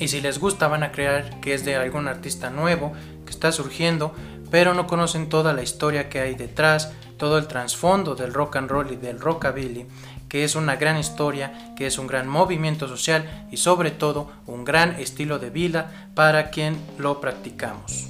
Y 0.00 0.08
si 0.08 0.20
les 0.20 0.40
gusta 0.40 0.66
van 0.66 0.82
a 0.82 0.90
creer 0.90 1.38
que 1.40 1.54
es 1.54 1.64
de 1.64 1.76
algún 1.76 2.08
artista 2.08 2.50
nuevo 2.50 2.92
que 3.24 3.30
está 3.30 3.52
surgiendo, 3.52 4.14
pero 4.50 4.74
no 4.74 4.88
conocen 4.88 5.28
toda 5.28 5.52
la 5.52 5.62
historia 5.62 6.08
que 6.08 6.20
hay 6.20 6.34
detrás, 6.34 6.92
todo 7.20 7.38
el 7.38 7.46
trasfondo 7.46 8.16
del 8.16 8.34
rock 8.34 8.56
and 8.56 8.68
roll 8.68 8.90
y 8.90 8.96
del 8.96 9.20
rockabilly 9.20 9.86
que 10.30 10.44
es 10.44 10.54
una 10.54 10.76
gran 10.76 10.96
historia, 10.96 11.74
que 11.76 11.86
es 11.86 11.98
un 11.98 12.06
gran 12.06 12.28
movimiento 12.28 12.88
social 12.88 13.48
y 13.50 13.58
sobre 13.58 13.90
todo 13.90 14.30
un 14.46 14.64
gran 14.64 14.92
estilo 14.92 15.38
de 15.38 15.50
vida 15.50 16.08
para 16.14 16.50
quien 16.50 16.78
lo 16.98 17.20
practicamos. 17.20 18.06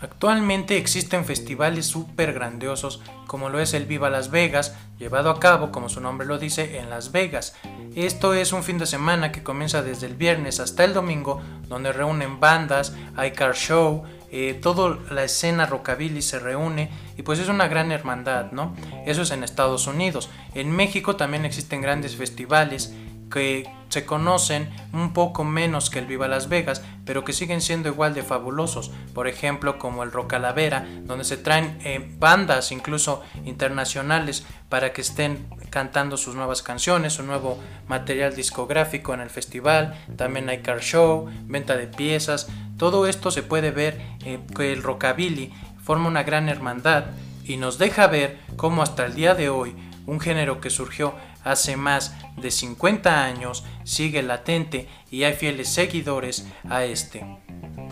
Actualmente 0.00 0.76
existen 0.76 1.24
festivales 1.24 1.86
súper 1.86 2.32
grandiosos 2.32 3.02
como 3.26 3.48
lo 3.48 3.60
es 3.60 3.74
el 3.74 3.86
Viva 3.86 4.10
Las 4.10 4.30
Vegas, 4.30 4.74
llevado 4.98 5.30
a 5.30 5.40
cabo, 5.40 5.70
como 5.70 5.88
su 5.88 6.00
nombre 6.00 6.26
lo 6.26 6.38
dice, 6.38 6.78
en 6.78 6.90
Las 6.90 7.12
Vegas. 7.12 7.54
Esto 7.94 8.34
es 8.34 8.52
un 8.52 8.62
fin 8.62 8.78
de 8.78 8.86
semana 8.86 9.32
que 9.32 9.42
comienza 9.42 9.82
desde 9.82 10.06
el 10.06 10.14
viernes 10.14 10.60
hasta 10.60 10.84
el 10.84 10.94
domingo, 10.94 11.40
donde 11.68 11.92
reúnen 11.92 12.40
bandas, 12.40 12.94
hay 13.16 13.32
car 13.32 13.54
show, 13.54 14.04
eh, 14.30 14.58
toda 14.60 14.98
la 15.10 15.24
escena 15.24 15.66
rockabilly 15.66 16.22
se 16.22 16.38
reúne 16.38 16.90
y 17.16 17.22
pues 17.22 17.38
es 17.38 17.48
una 17.48 17.68
gran 17.68 17.92
hermandad, 17.92 18.52
¿no? 18.52 18.74
Eso 19.06 19.22
es 19.22 19.30
en 19.30 19.42
Estados 19.42 19.86
Unidos. 19.86 20.28
En 20.54 20.70
México 20.70 21.16
también 21.16 21.44
existen 21.44 21.80
grandes 21.80 22.16
festivales 22.16 22.92
que 23.30 23.68
se 23.88 24.04
conocen 24.04 24.68
un 24.92 25.12
poco 25.12 25.44
menos 25.44 25.90
que 25.90 25.98
el 25.98 26.06
Viva 26.06 26.28
Las 26.28 26.48
Vegas, 26.48 26.82
pero 27.04 27.24
que 27.24 27.32
siguen 27.32 27.60
siendo 27.60 27.88
igual 27.88 28.14
de 28.14 28.22
fabulosos. 28.22 28.90
Por 29.14 29.28
ejemplo, 29.28 29.78
como 29.78 30.02
el 30.02 30.12
Rocalavera, 30.12 30.86
donde 31.04 31.24
se 31.24 31.36
traen 31.36 31.78
eh, 31.84 32.06
bandas 32.18 32.70
incluso 32.70 33.22
internacionales 33.44 34.44
para 34.68 34.92
que 34.92 35.00
estén 35.00 35.48
cantando 35.70 36.16
sus 36.16 36.34
nuevas 36.34 36.62
canciones, 36.62 37.14
su 37.14 37.22
nuevo 37.22 37.58
material 37.88 38.34
discográfico 38.36 39.14
en 39.14 39.20
el 39.20 39.30
festival. 39.30 39.98
También 40.16 40.48
hay 40.48 40.58
car 40.58 40.80
show, 40.80 41.28
venta 41.44 41.76
de 41.76 41.86
piezas. 41.86 42.48
Todo 42.76 43.06
esto 43.06 43.30
se 43.30 43.42
puede 43.42 43.70
ver 43.70 44.00
eh, 44.24 44.38
que 44.54 44.72
el 44.72 44.82
rockabilly 44.82 45.52
forma 45.82 46.08
una 46.08 46.22
gran 46.22 46.48
hermandad 46.48 47.06
y 47.44 47.56
nos 47.56 47.78
deja 47.78 48.06
ver 48.06 48.38
cómo 48.56 48.82
hasta 48.82 49.06
el 49.06 49.14
día 49.14 49.34
de 49.34 49.48
hoy 49.48 49.74
un 50.06 50.20
género 50.20 50.60
que 50.60 50.70
surgió 50.70 51.14
hace 51.50 51.76
más 51.76 52.14
de 52.36 52.50
50 52.50 53.24
años 53.24 53.64
sigue 53.84 54.22
latente 54.22 54.88
y 55.10 55.24
hay 55.24 55.34
fieles 55.34 55.68
seguidores 55.68 56.46
a 56.68 56.84
este. 56.84 57.24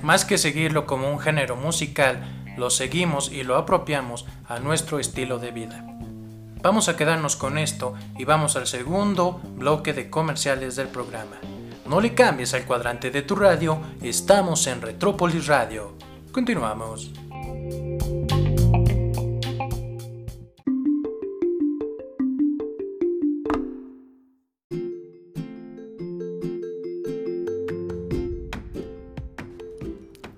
Más 0.03 0.25
que 0.25 0.39
seguirlo 0.39 0.87
como 0.87 1.11
un 1.11 1.19
género 1.19 1.57
musical, 1.57 2.23
lo 2.57 2.71
seguimos 2.71 3.33
y 3.33 3.43
lo 3.43 3.57
apropiamos 3.57 4.27
a 4.47 4.59
nuestro 4.59 4.99
estilo 4.99 5.39
de 5.39 5.51
vida. 5.51 5.85
Vamos 6.63 6.89
a 6.89 6.97
quedarnos 6.97 7.37
con 7.37 7.59
esto 7.59 7.95
y 8.19 8.25
vamos 8.25 8.57
al 8.57 8.67
segundo 8.67 9.41
bloque 9.45 9.93
de 9.93 10.11
comerciales 10.11 10.77
del 10.77 10.89
programa. 10.89 11.37
No 11.87 12.01
le 12.01 12.15
cambies 12.15 12.55
al 12.55 12.65
cuadrante 12.65 13.11
de 13.11 13.23
tu 13.23 13.37
radio, 13.37 13.81
estamos 14.03 14.67
en 14.67 14.83
Retrópolis 14.83 15.47
Radio. 15.47 15.97
Continuamos. 16.33 17.13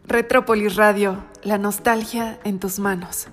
Retrópolis 0.09 0.77
Radio, 0.77 1.23
la 1.43 1.59
nostalgia 1.59 2.41
en 2.43 2.59
tus 2.59 2.79
manos. 2.79 3.29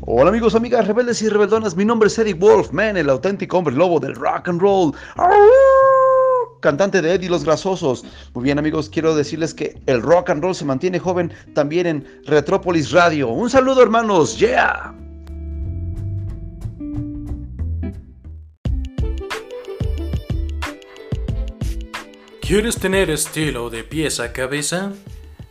Hola 0.00 0.30
amigos, 0.30 0.54
amigas, 0.54 0.86
rebeldes 0.86 1.20
y 1.20 1.28
rebeldonas, 1.28 1.76
mi 1.76 1.84
nombre 1.84 2.06
es 2.06 2.18
Eddie 2.18 2.32
Wolfman, 2.32 2.96
el 2.96 3.10
auténtico 3.10 3.58
hombre 3.58 3.74
lobo 3.74 4.00
del 4.00 4.14
rock 4.14 4.48
and 4.48 4.62
roll. 4.62 4.94
Cantante 6.62 7.02
de 7.02 7.12
Eddie 7.12 7.28
Los 7.28 7.44
Grasosos. 7.44 8.06
Muy 8.32 8.44
bien 8.44 8.58
amigos, 8.58 8.88
quiero 8.88 9.14
decirles 9.14 9.52
que 9.52 9.78
el 9.84 10.00
rock 10.00 10.30
and 10.30 10.42
roll 10.42 10.54
se 10.54 10.64
mantiene 10.64 10.98
joven 10.98 11.30
también 11.54 11.86
en 11.86 12.06
Retrópolis 12.24 12.92
Radio. 12.92 13.28
Un 13.28 13.50
saludo 13.50 13.82
hermanos, 13.82 14.38
yeah. 14.38 14.94
¿Quieres 22.48 22.78
tener 22.78 23.10
estilo 23.10 23.68
de 23.68 23.84
pies 23.84 24.20
a 24.20 24.32
cabeza? 24.32 24.94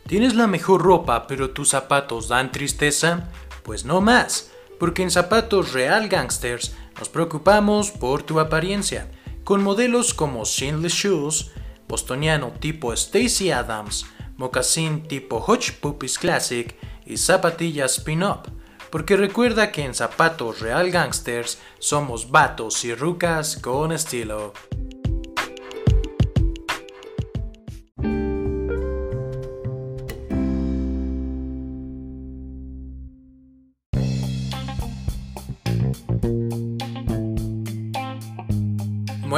¿Tienes 0.08 0.34
la 0.34 0.48
mejor 0.48 0.82
ropa 0.82 1.28
pero 1.28 1.50
tus 1.50 1.68
zapatos 1.68 2.26
dan 2.26 2.50
tristeza? 2.50 3.30
Pues 3.62 3.84
no 3.84 4.00
más, 4.00 4.50
porque 4.80 5.04
en 5.04 5.12
Zapatos 5.12 5.74
Real 5.74 6.08
Gangsters 6.08 6.74
nos 6.98 7.08
preocupamos 7.08 7.92
por 7.92 8.24
tu 8.24 8.40
apariencia, 8.40 9.12
con 9.44 9.62
modelos 9.62 10.12
como 10.12 10.44
Shinless 10.44 10.92
Shoes, 10.92 11.52
bostoniano 11.86 12.50
tipo 12.58 12.92
Stacy 12.92 13.52
Adams, 13.52 14.04
mocasín 14.36 15.06
tipo 15.06 15.44
Hutch 15.46 15.74
Puppies 15.74 16.18
Classic 16.18 16.74
y 17.06 17.16
zapatillas 17.16 18.00
pin-up. 18.00 18.50
Porque 18.90 19.16
recuerda 19.16 19.70
que 19.70 19.84
en 19.84 19.94
Zapatos 19.94 20.58
Real 20.58 20.90
Gangsters 20.90 21.60
somos 21.78 22.32
vatos 22.32 22.84
y 22.84 22.92
rucas 22.92 23.56
con 23.56 23.92
estilo. 23.92 24.52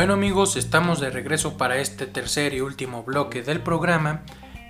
Bueno 0.01 0.15
amigos, 0.15 0.57
estamos 0.57 0.99
de 0.99 1.11
regreso 1.11 1.59
para 1.59 1.77
este 1.77 2.07
tercer 2.07 2.55
y 2.55 2.63
último 2.63 3.03
bloque 3.03 3.43
del 3.43 3.61
programa. 3.61 4.23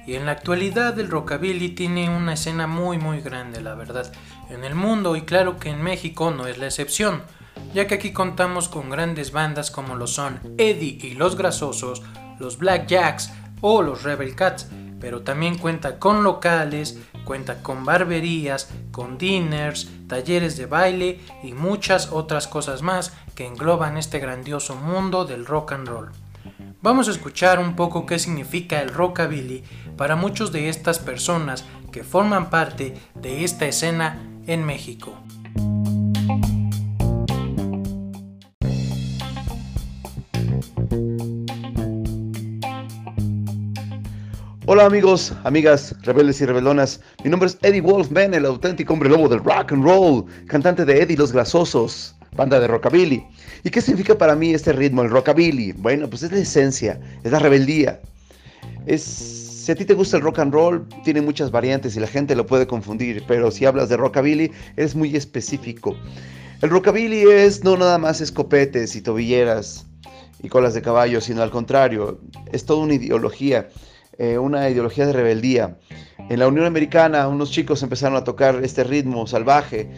Y 0.04 0.14
en 0.14 0.26
la 0.26 0.32
actualidad 0.32 0.98
el 0.98 1.08
rockabilly 1.08 1.68
tiene 1.68 2.10
una 2.10 2.32
escena 2.32 2.66
muy 2.66 2.98
muy 2.98 3.20
grande, 3.20 3.60
la 3.60 3.76
verdad, 3.76 4.12
en 4.48 4.64
el 4.64 4.74
mundo. 4.74 5.14
Y 5.14 5.22
claro 5.22 5.56
que 5.56 5.70
en 5.70 5.82
México 5.82 6.32
no 6.32 6.48
es 6.48 6.58
la 6.58 6.66
excepción, 6.66 7.22
ya 7.72 7.86
que 7.86 7.94
aquí 7.94 8.12
contamos 8.12 8.68
con 8.68 8.90
grandes 8.90 9.30
bandas 9.30 9.70
como 9.70 9.94
lo 9.94 10.08
son 10.08 10.40
Eddie 10.58 10.98
y 11.00 11.14
los 11.14 11.36
Grasosos, 11.36 12.02
los 12.40 12.58
Black 12.58 12.88
Jacks 12.88 13.32
o 13.60 13.82
los 13.82 14.02
Rebel 14.02 14.34
Cats, 14.34 14.66
pero 14.98 15.22
también 15.22 15.58
cuenta 15.58 16.00
con 16.00 16.24
locales, 16.24 16.98
cuenta 17.24 17.62
con 17.62 17.84
barberías, 17.84 18.68
con 18.90 19.16
dinners, 19.16 19.88
talleres 20.08 20.56
de 20.56 20.66
baile 20.66 21.20
y 21.44 21.52
muchas 21.52 22.10
otras 22.10 22.48
cosas 22.48 22.82
más 22.82 23.12
que 23.40 23.46
engloban 23.46 23.96
este 23.96 24.18
grandioso 24.18 24.76
mundo 24.76 25.24
del 25.24 25.46
rock 25.46 25.72
and 25.72 25.88
roll. 25.88 26.10
Vamos 26.82 27.08
a 27.08 27.10
escuchar 27.10 27.58
un 27.58 27.74
poco 27.74 28.04
qué 28.04 28.18
significa 28.18 28.82
el 28.82 28.90
rockabilly 28.90 29.64
para 29.96 30.14
muchos 30.14 30.52
de 30.52 30.68
estas 30.68 30.98
personas 30.98 31.64
que 31.90 32.04
forman 32.04 32.50
parte 32.50 32.92
de 33.14 33.42
esta 33.42 33.64
escena 33.64 34.22
en 34.46 34.66
México. 34.66 35.14
Hola 44.66 44.84
amigos, 44.84 45.32
amigas, 45.44 45.96
rebeldes 46.02 46.42
y 46.42 46.44
rebelonas. 46.44 47.00
Mi 47.24 47.30
nombre 47.30 47.46
es 47.46 47.56
Eddie 47.62 47.80
Wolfman, 47.80 48.34
el 48.34 48.44
auténtico 48.44 48.92
hombre 48.92 49.08
lobo 49.08 49.30
del 49.30 49.42
rock 49.42 49.72
and 49.72 49.82
roll, 49.82 50.26
cantante 50.46 50.84
de 50.84 51.00
Eddie 51.00 51.16
Los 51.16 51.32
Grasosos, 51.32 52.19
banda 52.40 52.58
de 52.58 52.68
rockabilly. 52.68 53.22
¿Y 53.64 53.70
qué 53.70 53.82
significa 53.82 54.16
para 54.16 54.34
mí 54.34 54.54
este 54.54 54.72
ritmo, 54.72 55.02
el 55.02 55.10
rockabilly? 55.10 55.72
Bueno, 55.72 56.08
pues 56.08 56.22
es 56.22 56.32
la 56.32 56.38
esencia, 56.38 56.98
es 57.22 57.30
la 57.32 57.38
rebeldía. 57.38 58.00
Es, 58.86 59.02
si 59.02 59.70
a 59.70 59.74
ti 59.74 59.84
te 59.84 59.92
gusta 59.92 60.16
el 60.16 60.22
rock 60.22 60.38
and 60.38 60.54
roll, 60.54 60.86
tiene 61.04 61.20
muchas 61.20 61.50
variantes 61.50 61.96
y 61.96 62.00
la 62.00 62.06
gente 62.06 62.34
lo 62.34 62.46
puede 62.46 62.66
confundir, 62.66 63.22
pero 63.28 63.50
si 63.50 63.66
hablas 63.66 63.90
de 63.90 63.98
rockabilly, 63.98 64.50
es 64.76 64.94
muy 64.94 65.14
específico. 65.14 65.94
El 66.62 66.70
rockabilly 66.70 67.24
es 67.28 67.62
no 67.62 67.76
nada 67.76 67.98
más 67.98 68.22
escopetes 68.22 68.96
y 68.96 69.02
tobilleras 69.02 69.86
y 70.42 70.48
colas 70.48 70.72
de 70.72 70.80
caballo, 70.80 71.20
sino 71.20 71.42
al 71.42 71.50
contrario, 71.50 72.20
es 72.52 72.64
toda 72.64 72.84
una 72.84 72.94
ideología 72.94 73.68
eh, 74.18 74.36
una 74.36 74.68
ideología 74.68 75.06
de 75.06 75.14
rebeldía. 75.14 75.78
En 76.28 76.38
la 76.38 76.46
Unión 76.46 76.66
Americana 76.66 77.26
unos 77.26 77.50
chicos 77.50 77.82
empezaron 77.82 78.18
a 78.18 78.24
tocar 78.24 78.60
este 78.62 78.84
ritmo 78.84 79.26
salvaje, 79.26 79.90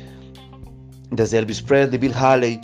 desde 1.12 1.38
Elvis 1.38 1.62
Presley, 1.62 1.98
Bill 1.98 2.14
Haley, 2.14 2.60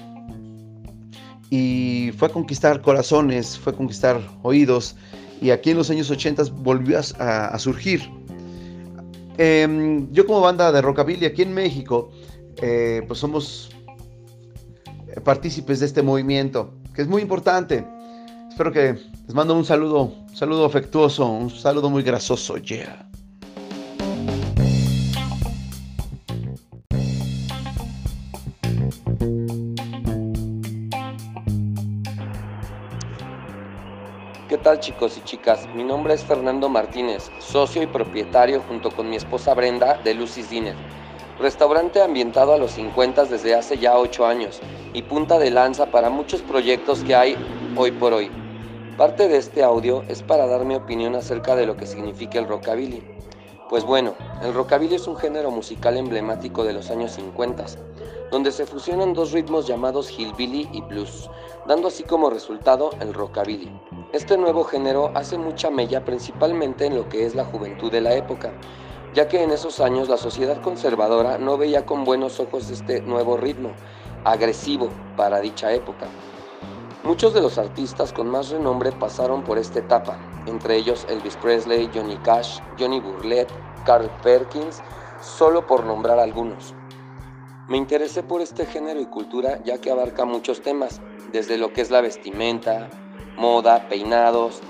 y 1.50 2.10
fue 2.16 2.28
a 2.28 2.30
conquistar 2.32 2.82
corazones, 2.82 3.58
fue 3.58 3.72
a 3.72 3.76
conquistar 3.76 4.20
oídos, 4.42 4.96
y 5.40 5.50
aquí 5.50 5.70
en 5.70 5.78
los 5.78 5.88
años 5.90 6.10
80 6.10 6.44
volvió 6.56 6.98
a, 6.98 7.58
surgir. 7.58 8.02
Em, 9.36 10.10
yo 10.12 10.26
como 10.26 10.40
banda 10.40 10.72
de 10.72 10.82
rockabilly 10.82 11.26
aquí 11.26 11.42
en 11.42 11.54
México, 11.54 12.10
eh, 12.60 13.04
pues 13.06 13.20
somos 13.20 13.70
partícipes 15.24 15.80
de 15.80 15.86
este 15.86 16.02
movimiento, 16.02 16.74
que 16.94 17.02
es 17.02 17.08
muy 17.08 17.22
importante. 17.22 17.86
Espero 18.48 18.72
que 18.72 18.98
les 19.26 19.34
mando 19.34 19.54
un 19.54 19.64
saludo, 19.64 20.02
un 20.28 20.36
saludo 20.36 20.64
afectuoso, 20.64 21.26
un 21.30 21.50
saludo 21.50 21.90
muy 21.90 22.02
grasoso, 22.02 22.56
yeah. 22.58 23.07
Chicos 34.76 35.16
y 35.16 35.22
chicas? 35.22 35.66
Mi 35.74 35.82
nombre 35.82 36.12
es 36.12 36.22
Fernando 36.22 36.68
Martínez, 36.68 37.30
socio 37.38 37.82
y 37.82 37.86
propietario 37.86 38.60
junto 38.68 38.90
con 38.90 39.08
mi 39.08 39.16
esposa 39.16 39.54
Brenda 39.54 39.98
de 40.04 40.14
Lucy's 40.14 40.50
Dinner, 40.50 40.74
restaurante 41.40 42.02
ambientado 42.02 42.52
a 42.52 42.58
los 42.58 42.72
50 42.72 43.24
desde 43.24 43.54
hace 43.54 43.78
ya 43.78 43.96
8 43.96 44.26
años 44.26 44.60
y 44.92 45.02
punta 45.02 45.38
de 45.38 45.50
lanza 45.50 45.86
para 45.86 46.10
muchos 46.10 46.42
proyectos 46.42 47.02
que 47.02 47.16
hay 47.16 47.36
hoy 47.76 47.92
por 47.92 48.12
hoy. 48.12 48.30
Parte 48.98 49.28
de 49.28 49.38
este 49.38 49.62
audio 49.62 50.04
es 50.08 50.22
para 50.22 50.46
dar 50.46 50.64
mi 50.64 50.74
opinión 50.74 51.14
acerca 51.14 51.56
de 51.56 51.66
lo 51.66 51.76
que 51.76 51.86
significa 51.86 52.38
el 52.38 52.46
rockabilly. 52.46 53.17
Pues 53.68 53.84
bueno, 53.84 54.14
el 54.42 54.54
rockabilly 54.54 54.94
es 54.94 55.06
un 55.06 55.18
género 55.18 55.50
musical 55.50 55.98
emblemático 55.98 56.64
de 56.64 56.72
los 56.72 56.90
años 56.90 57.12
50, 57.12 57.66
donde 58.30 58.50
se 58.50 58.64
fusionan 58.64 59.12
dos 59.12 59.32
ritmos 59.32 59.66
llamados 59.66 60.10
hillbilly 60.10 60.70
y 60.72 60.80
blues, 60.80 61.28
dando 61.66 61.88
así 61.88 62.02
como 62.02 62.30
resultado 62.30 62.92
el 63.00 63.12
rockabilly. 63.12 63.70
Este 64.14 64.38
nuevo 64.38 64.64
género 64.64 65.12
hace 65.14 65.36
mucha 65.36 65.70
mella 65.70 66.02
principalmente 66.02 66.86
en 66.86 66.96
lo 66.96 67.10
que 67.10 67.26
es 67.26 67.34
la 67.34 67.44
juventud 67.44 67.92
de 67.92 68.00
la 68.00 68.14
época, 68.14 68.54
ya 69.12 69.28
que 69.28 69.42
en 69.42 69.50
esos 69.50 69.80
años 69.80 70.08
la 70.08 70.16
sociedad 70.16 70.62
conservadora 70.62 71.36
no 71.36 71.58
veía 71.58 71.84
con 71.84 72.04
buenos 72.04 72.40
ojos 72.40 72.70
este 72.70 73.02
nuevo 73.02 73.36
ritmo, 73.36 73.72
agresivo 74.24 74.88
para 75.14 75.40
dicha 75.40 75.74
época. 75.74 76.06
Muchos 77.04 77.32
de 77.32 77.40
los 77.40 77.58
artistas 77.58 78.12
con 78.12 78.28
más 78.28 78.50
renombre 78.50 78.90
pasaron 78.90 79.44
por 79.44 79.56
esta 79.56 79.78
etapa, 79.78 80.18
entre 80.46 80.76
ellos 80.76 81.06
Elvis 81.08 81.36
Presley, 81.36 81.90
Johnny 81.94 82.18
Cash, 82.18 82.60
Johnny 82.76 82.98
Burlett, 82.98 83.52
Carl 83.84 84.10
Perkins, 84.20 84.82
solo 85.20 85.64
por 85.64 85.84
nombrar 85.84 86.18
algunos. 86.18 86.74
Me 87.68 87.76
interesé 87.76 88.24
por 88.24 88.40
este 88.40 88.66
género 88.66 89.00
y 89.00 89.06
cultura 89.06 89.62
ya 89.64 89.78
que 89.80 89.92
abarca 89.92 90.24
muchos 90.24 90.60
temas, 90.60 91.00
desde 91.30 91.56
lo 91.56 91.72
que 91.72 91.82
es 91.82 91.90
la 91.90 92.00
vestimenta, 92.00 92.90
moda, 93.36 93.88
peinados 93.88 94.60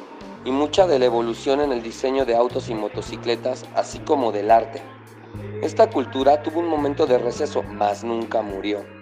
y 0.44 0.50
mucha 0.50 0.86
de 0.86 0.98
la 0.98 1.06
evolución 1.06 1.60
en 1.60 1.72
el 1.72 1.82
diseño 1.82 2.26
de 2.26 2.36
autos 2.36 2.68
y 2.68 2.74
motocicletas, 2.74 3.64
así 3.74 4.00
como 4.00 4.32
del 4.32 4.50
arte. 4.50 4.82
Esta 5.62 5.88
cultura 5.88 6.42
tuvo 6.42 6.60
un 6.60 6.68
momento 6.68 7.06
de 7.06 7.16
receso, 7.16 7.62
mas 7.62 8.04
nunca 8.04 8.42
murió 8.42 8.97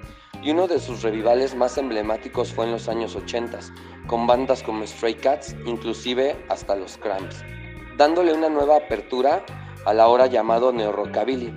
y 0.47 0.53
uno 0.53 0.69
de 0.69 0.79
sus 0.79 1.03
revivales 1.03 1.57
más 1.57 1.77
emblemáticos 1.77 2.53
fue 2.53 2.67
en 2.67 2.71
los 2.71 2.89
años 2.89 3.17
80, 3.17 3.59
con 4.07 4.29
bandas 4.29 4.63
como 4.63 4.87
Stray 4.87 5.17
Cats, 5.17 5.57
inclusive 5.67 6.37
hasta 6.49 6.77
los 6.77 6.99
Cramps, 6.99 7.45
dándole 7.97 8.33
una 8.33 8.49
nueva 8.49 8.77
apertura 8.77 9.45
a 9.87 9.93
la 9.93 10.07
hora 10.07 10.29
llamado 10.29 10.73
neo-rockabilly, 10.73 11.53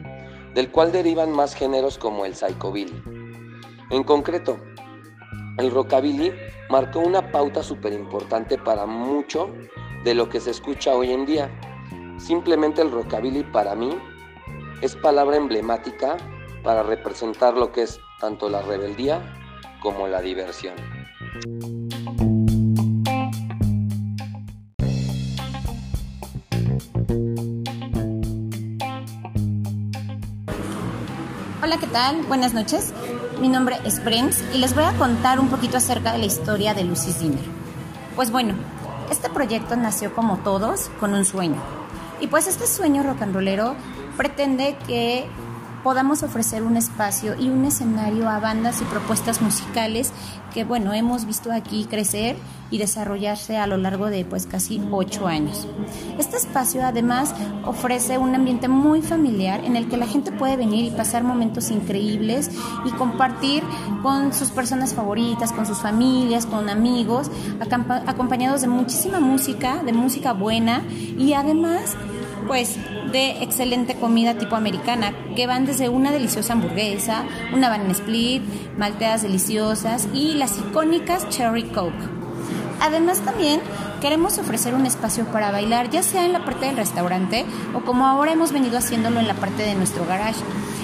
del 0.55 0.71
cual 0.71 0.91
derivan 0.91 1.31
más 1.31 1.53
géneros 1.53 1.99
como 1.99 2.25
el 2.25 2.33
psychobilly. 2.33 3.03
En 3.91 4.03
concreto, 4.03 4.57
el 5.59 5.69
rockabilly 5.69 6.33
marcó 6.71 6.97
una 6.97 7.31
pauta 7.31 7.61
súper 7.61 7.93
importante 7.93 8.57
para 8.57 8.87
mucho 8.87 9.53
de 10.03 10.15
lo 10.15 10.29
que 10.29 10.39
se 10.39 10.49
escucha 10.49 10.95
hoy 10.95 11.11
en 11.11 11.27
día. 11.27 11.51
Simplemente 12.17 12.81
el 12.81 12.89
rockabilly 12.89 13.43
para 13.43 13.75
mí 13.75 13.95
es 14.81 14.95
palabra 14.95 15.37
emblemática 15.37 16.17
para 16.63 16.81
representar 16.81 17.53
lo 17.53 17.71
que 17.71 17.83
es 17.83 18.01
tanto 18.19 18.49
la 18.49 18.61
rebeldía 18.61 19.21
como 19.81 20.07
la 20.07 20.21
diversión. 20.21 20.75
Hola, 31.63 31.77
¿qué 31.79 31.87
tal? 31.87 32.23
Buenas 32.23 32.53
noches. 32.53 32.93
Mi 33.39 33.47
nombre 33.47 33.77
es 33.85 33.99
Prince 34.01 34.43
y 34.53 34.57
les 34.57 34.75
voy 34.75 34.83
a 34.83 34.91
contar 34.93 35.39
un 35.39 35.49
poquito 35.49 35.77
acerca 35.77 36.11
de 36.11 36.17
la 36.17 36.25
historia 36.25 36.73
de 36.73 36.83
Lucy 36.83 37.13
Zimmer. 37.13 37.45
Pues 38.15 38.31
bueno, 38.31 38.55
este 39.09 39.29
proyecto 39.29 39.77
nació 39.77 40.13
como 40.13 40.39
todos 40.39 40.89
con 40.99 41.13
un 41.13 41.23
sueño. 41.23 41.61
Y 42.19 42.27
pues 42.27 42.47
este 42.47 42.67
sueño 42.67 43.03
rock 43.03 43.21
and 43.21 43.33
rollero 43.33 43.75
pretende 44.17 44.75
que 44.87 45.25
podamos 45.83 46.23
ofrecer 46.23 46.63
un 46.63 46.77
espacio 46.77 47.35
y 47.39 47.49
un 47.49 47.65
escenario 47.65 48.29
a 48.29 48.39
bandas 48.39 48.81
y 48.81 48.85
propuestas 48.85 49.41
musicales 49.41 50.11
que, 50.53 50.63
bueno, 50.63 50.93
hemos 50.93 51.25
visto 51.25 51.51
aquí 51.51 51.85
crecer 51.85 52.35
y 52.71 52.77
desarrollarse 52.77 53.57
a 53.57 53.67
lo 53.67 53.77
largo 53.77 54.07
de 54.07 54.25
pues 54.25 54.45
casi 54.45 54.81
ocho 54.91 55.27
años. 55.27 55.67
Este 56.17 56.37
espacio 56.37 56.85
además 56.85 57.33
ofrece 57.65 58.17
un 58.17 58.35
ambiente 58.35 58.67
muy 58.67 59.01
familiar 59.01 59.63
en 59.63 59.75
el 59.75 59.87
que 59.87 59.97
la 59.97 60.07
gente 60.07 60.31
puede 60.31 60.55
venir 60.55 60.85
y 60.85 60.91
pasar 60.91 61.23
momentos 61.23 61.71
increíbles 61.71 62.51
y 62.85 62.91
compartir 62.91 63.63
con 64.03 64.33
sus 64.33 64.49
personas 64.49 64.93
favoritas, 64.93 65.51
con 65.51 65.65
sus 65.65 65.79
familias, 65.79 66.45
con 66.45 66.69
amigos, 66.69 67.31
acompañados 68.05 68.61
de 68.61 68.67
muchísima 68.67 69.19
música, 69.19 69.81
de 69.83 69.93
música 69.93 70.33
buena 70.33 70.83
y 71.17 71.33
además 71.33 71.95
pues 72.47 72.77
de 73.11 73.43
excelente 73.43 73.95
comida 73.95 74.37
tipo 74.37 74.55
americana, 74.55 75.13
que 75.35 75.47
van 75.47 75.65
desde 75.65 75.89
una 75.89 76.11
deliciosa 76.11 76.53
hamburguesa, 76.53 77.23
una 77.53 77.69
banana 77.69 77.91
split, 77.91 78.43
malteadas 78.77 79.23
deliciosas 79.23 80.07
y 80.13 80.33
las 80.33 80.57
icónicas 80.57 81.27
cherry 81.29 81.63
coke. 81.63 82.19
Además 82.81 83.19
también 83.19 83.59
queremos 83.99 84.37
ofrecer 84.37 84.73
un 84.73 84.85
espacio 84.85 85.25
para 85.25 85.51
bailar, 85.51 85.89
ya 85.89 86.01
sea 86.01 86.25
en 86.25 86.33
la 86.33 86.45
parte 86.45 86.65
del 86.67 86.77
restaurante 86.77 87.45
o 87.73 87.81
como 87.81 88.07
ahora 88.07 88.31
hemos 88.31 88.51
venido 88.51 88.77
haciéndolo 88.77 89.19
en 89.19 89.27
la 89.27 89.33
parte 89.33 89.63
de 89.63 89.75
nuestro 89.75 90.05
garage. 90.05 90.39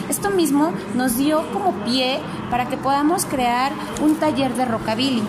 Esto 0.10 0.30
mismo 0.30 0.72
nos 0.94 1.18
dio 1.18 1.50
como 1.52 1.72
pie 1.86 2.20
para 2.52 2.68
que 2.68 2.78
podamos 2.78 3.26
crear 3.26 3.72
un 4.04 4.16
taller 4.16 4.54
de 4.56 4.66
rockabilly 4.66 5.24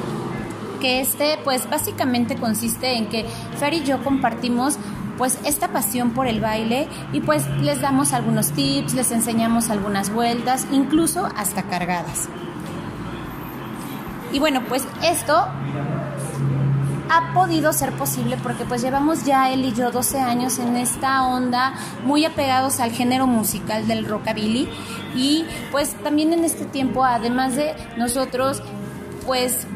que 0.77 1.01
este 1.01 1.39
pues 1.43 1.69
básicamente 1.69 2.37
consiste 2.37 2.97
en 2.97 3.09
que 3.09 3.25
Fer 3.59 3.75
y 3.75 3.83
yo 3.83 4.03
compartimos 4.05 4.79
pues 5.19 5.39
esta 5.45 5.69
pasión 5.69 6.11
por 6.11 6.27
el 6.27 6.41
baile 6.41 6.89
y 7.13 7.21
pues 7.21 7.47
les 7.61 7.81
damos 7.81 8.13
algunos 8.13 8.53
tips, 8.53 8.95
les 8.95 9.11
enseñamos 9.11 9.71
algunas 9.71 10.13
vueltas, 10.13 10.67
incluso 10.71 11.29
hasta 11.37 11.63
cargadas. 11.65 12.29
Y 14.33 14.39
bueno, 14.39 14.63
pues 14.69 14.87
esto 15.03 15.47
ha 17.09 17.33
podido 17.33 17.73
ser 17.73 17.93
posible 17.93 18.37
porque 18.43 18.65
pues 18.65 18.83
llevamos 18.83 19.25
ya 19.25 19.51
él 19.53 19.65
y 19.65 19.73
yo 19.73 19.91
12 19.91 20.21
años 20.21 20.59
en 20.59 20.77
esta 20.77 21.25
onda 21.27 21.75
muy 22.05 22.25
apegados 22.25 22.81
al 22.81 22.91
género 22.91 23.27
musical 23.27 23.87
del 23.87 24.07
rockabilly 24.07 24.69
y 25.15 25.45
pues 25.71 25.95
también 26.03 26.33
en 26.33 26.45
este 26.45 26.65
tiempo 26.65 27.05
además 27.05 27.55
de 27.55 27.75
nosotros 27.97 28.63
pues 29.25 29.67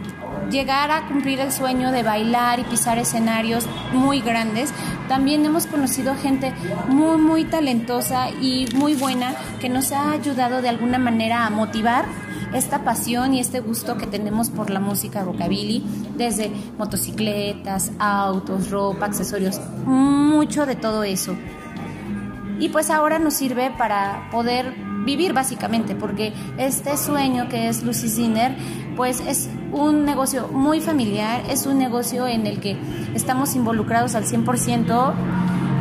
llegar 0.50 0.90
a 0.90 1.06
cumplir 1.06 1.40
el 1.40 1.52
sueño 1.52 1.92
de 1.92 2.02
bailar 2.02 2.58
y 2.60 2.64
pisar 2.64 2.98
escenarios 2.98 3.66
muy 3.92 4.20
grandes, 4.20 4.72
también 5.10 5.44
hemos 5.44 5.66
conocido 5.66 6.14
gente 6.14 6.54
muy, 6.86 7.16
muy 7.16 7.44
talentosa 7.44 8.30
y 8.30 8.68
muy 8.76 8.94
buena 8.94 9.34
que 9.58 9.68
nos 9.68 9.90
ha 9.90 10.12
ayudado 10.12 10.62
de 10.62 10.68
alguna 10.68 11.00
manera 11.00 11.46
a 11.46 11.50
motivar 11.50 12.04
esta 12.54 12.84
pasión 12.84 13.34
y 13.34 13.40
este 13.40 13.58
gusto 13.58 13.96
que 13.96 14.06
tenemos 14.06 14.50
por 14.50 14.70
la 14.70 14.78
música 14.78 15.24
rockabilly, 15.24 15.84
desde 16.16 16.52
motocicletas, 16.78 17.90
autos, 17.98 18.70
ropa, 18.70 19.06
accesorios, 19.06 19.60
mucho 19.84 20.64
de 20.64 20.76
todo 20.76 21.02
eso. 21.02 21.34
Y 22.60 22.68
pues 22.68 22.88
ahora 22.88 23.18
nos 23.18 23.34
sirve 23.34 23.72
para 23.76 24.28
poder 24.30 24.76
vivir 25.04 25.32
básicamente, 25.32 25.94
porque 25.94 26.32
este 26.58 26.96
sueño 26.96 27.48
que 27.48 27.68
es 27.68 27.82
Lucy 27.82 28.08
Zinner, 28.08 28.54
pues 28.96 29.20
es 29.20 29.48
un 29.72 30.04
negocio 30.04 30.48
muy 30.48 30.80
familiar, 30.80 31.42
es 31.48 31.66
un 31.66 31.78
negocio 31.78 32.26
en 32.26 32.46
el 32.46 32.60
que 32.60 32.76
estamos 33.14 33.54
involucrados 33.54 34.14
al 34.14 34.24
100% 34.24 35.12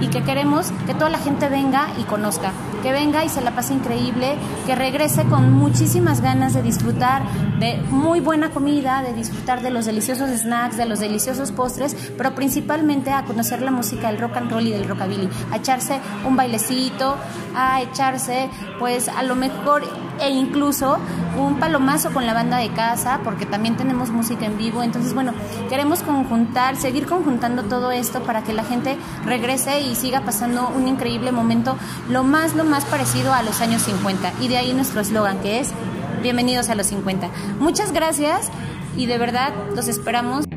y 0.01 0.08
que 0.08 0.23
queremos 0.23 0.71
que 0.86 0.93
toda 0.93 1.10
la 1.10 1.17
gente 1.17 1.49
venga 1.49 1.88
y 1.99 2.03
conozca, 2.03 2.51
que 2.81 2.91
venga 2.91 3.25
y 3.25 3.29
se 3.29 3.41
la 3.41 3.51
pase 3.51 3.73
increíble, 3.73 4.35
que 4.65 4.75
regrese 4.75 5.23
con 5.25 5.51
muchísimas 5.51 6.21
ganas 6.21 6.53
de 6.53 6.61
disfrutar 6.61 7.23
de 7.59 7.77
muy 7.89 8.19
buena 8.19 8.51
comida, 8.51 9.01
de 9.01 9.13
disfrutar 9.13 9.61
de 9.61 9.69
los 9.69 9.85
deliciosos 9.85 10.29
snacks, 10.29 10.77
de 10.77 10.85
los 10.85 10.99
deliciosos 10.99 11.51
postres, 11.51 11.95
pero 12.17 12.35
principalmente 12.35 13.11
a 13.11 13.25
conocer 13.25 13.61
la 13.61 13.71
música 13.71 14.07
del 14.07 14.19
rock 14.19 14.37
and 14.37 14.51
roll 14.51 14.65
y 14.65 14.71
del 14.71 14.87
rockabilly, 14.87 15.29
a 15.51 15.57
echarse 15.57 15.99
un 16.25 16.35
bailecito, 16.35 17.15
a 17.55 17.81
echarse 17.81 18.49
pues 18.77 19.09
a 19.09 19.23
lo 19.23 19.35
mejor 19.35 19.83
e 20.21 20.29
incluso 20.29 20.97
un 21.38 21.60
palomazo 21.60 22.12
con 22.12 22.25
la 22.25 22.34
banda 22.34 22.58
de 22.58 22.69
casa, 22.69 23.19
porque 23.23 23.45
también 23.45 23.77
tenemos 23.77 24.10
música 24.10 24.45
en 24.45 24.58
vivo. 24.58 24.84
Entonces, 24.84 25.13
bueno, 25.13 25.34
queremos 25.69 26.01
conjuntar, 26.01 26.75
seguir 26.75 27.05
conjuntando 27.05 27.63
todo 27.63 27.91
esto 27.91 28.21
para 28.23 28.43
que 28.43 28.53
la 28.53 28.63
gente 28.63 28.97
regrese 29.25 29.82
y 29.82 29.95
siga 29.95 30.21
pasando 30.21 30.69
un 30.75 30.88
increíble 30.88 31.32
momento, 31.32 31.77
lo 32.10 32.23
más, 32.23 32.55
lo 32.55 32.63
más 32.63 32.86
parecido 32.86 33.34
a 33.34 33.43
los 33.43 33.62
años 33.62 33.84
50. 33.84 34.34
Y 34.41 34.47
de 34.47 34.58
ahí 34.58 34.73
nuestro 34.73 35.01
eslogan, 35.01 35.39
que 35.39 35.60
es 35.60 35.73
Bienvenidos 36.21 36.67
a 36.69 36.75
los 36.75 36.88
50. 36.88 37.29
Muchas 37.60 37.93
gracias 37.93 38.49
y 38.97 39.05
de 39.05 39.17
verdad 39.17 39.53
los 39.73 39.88
esperamos. 39.88 40.48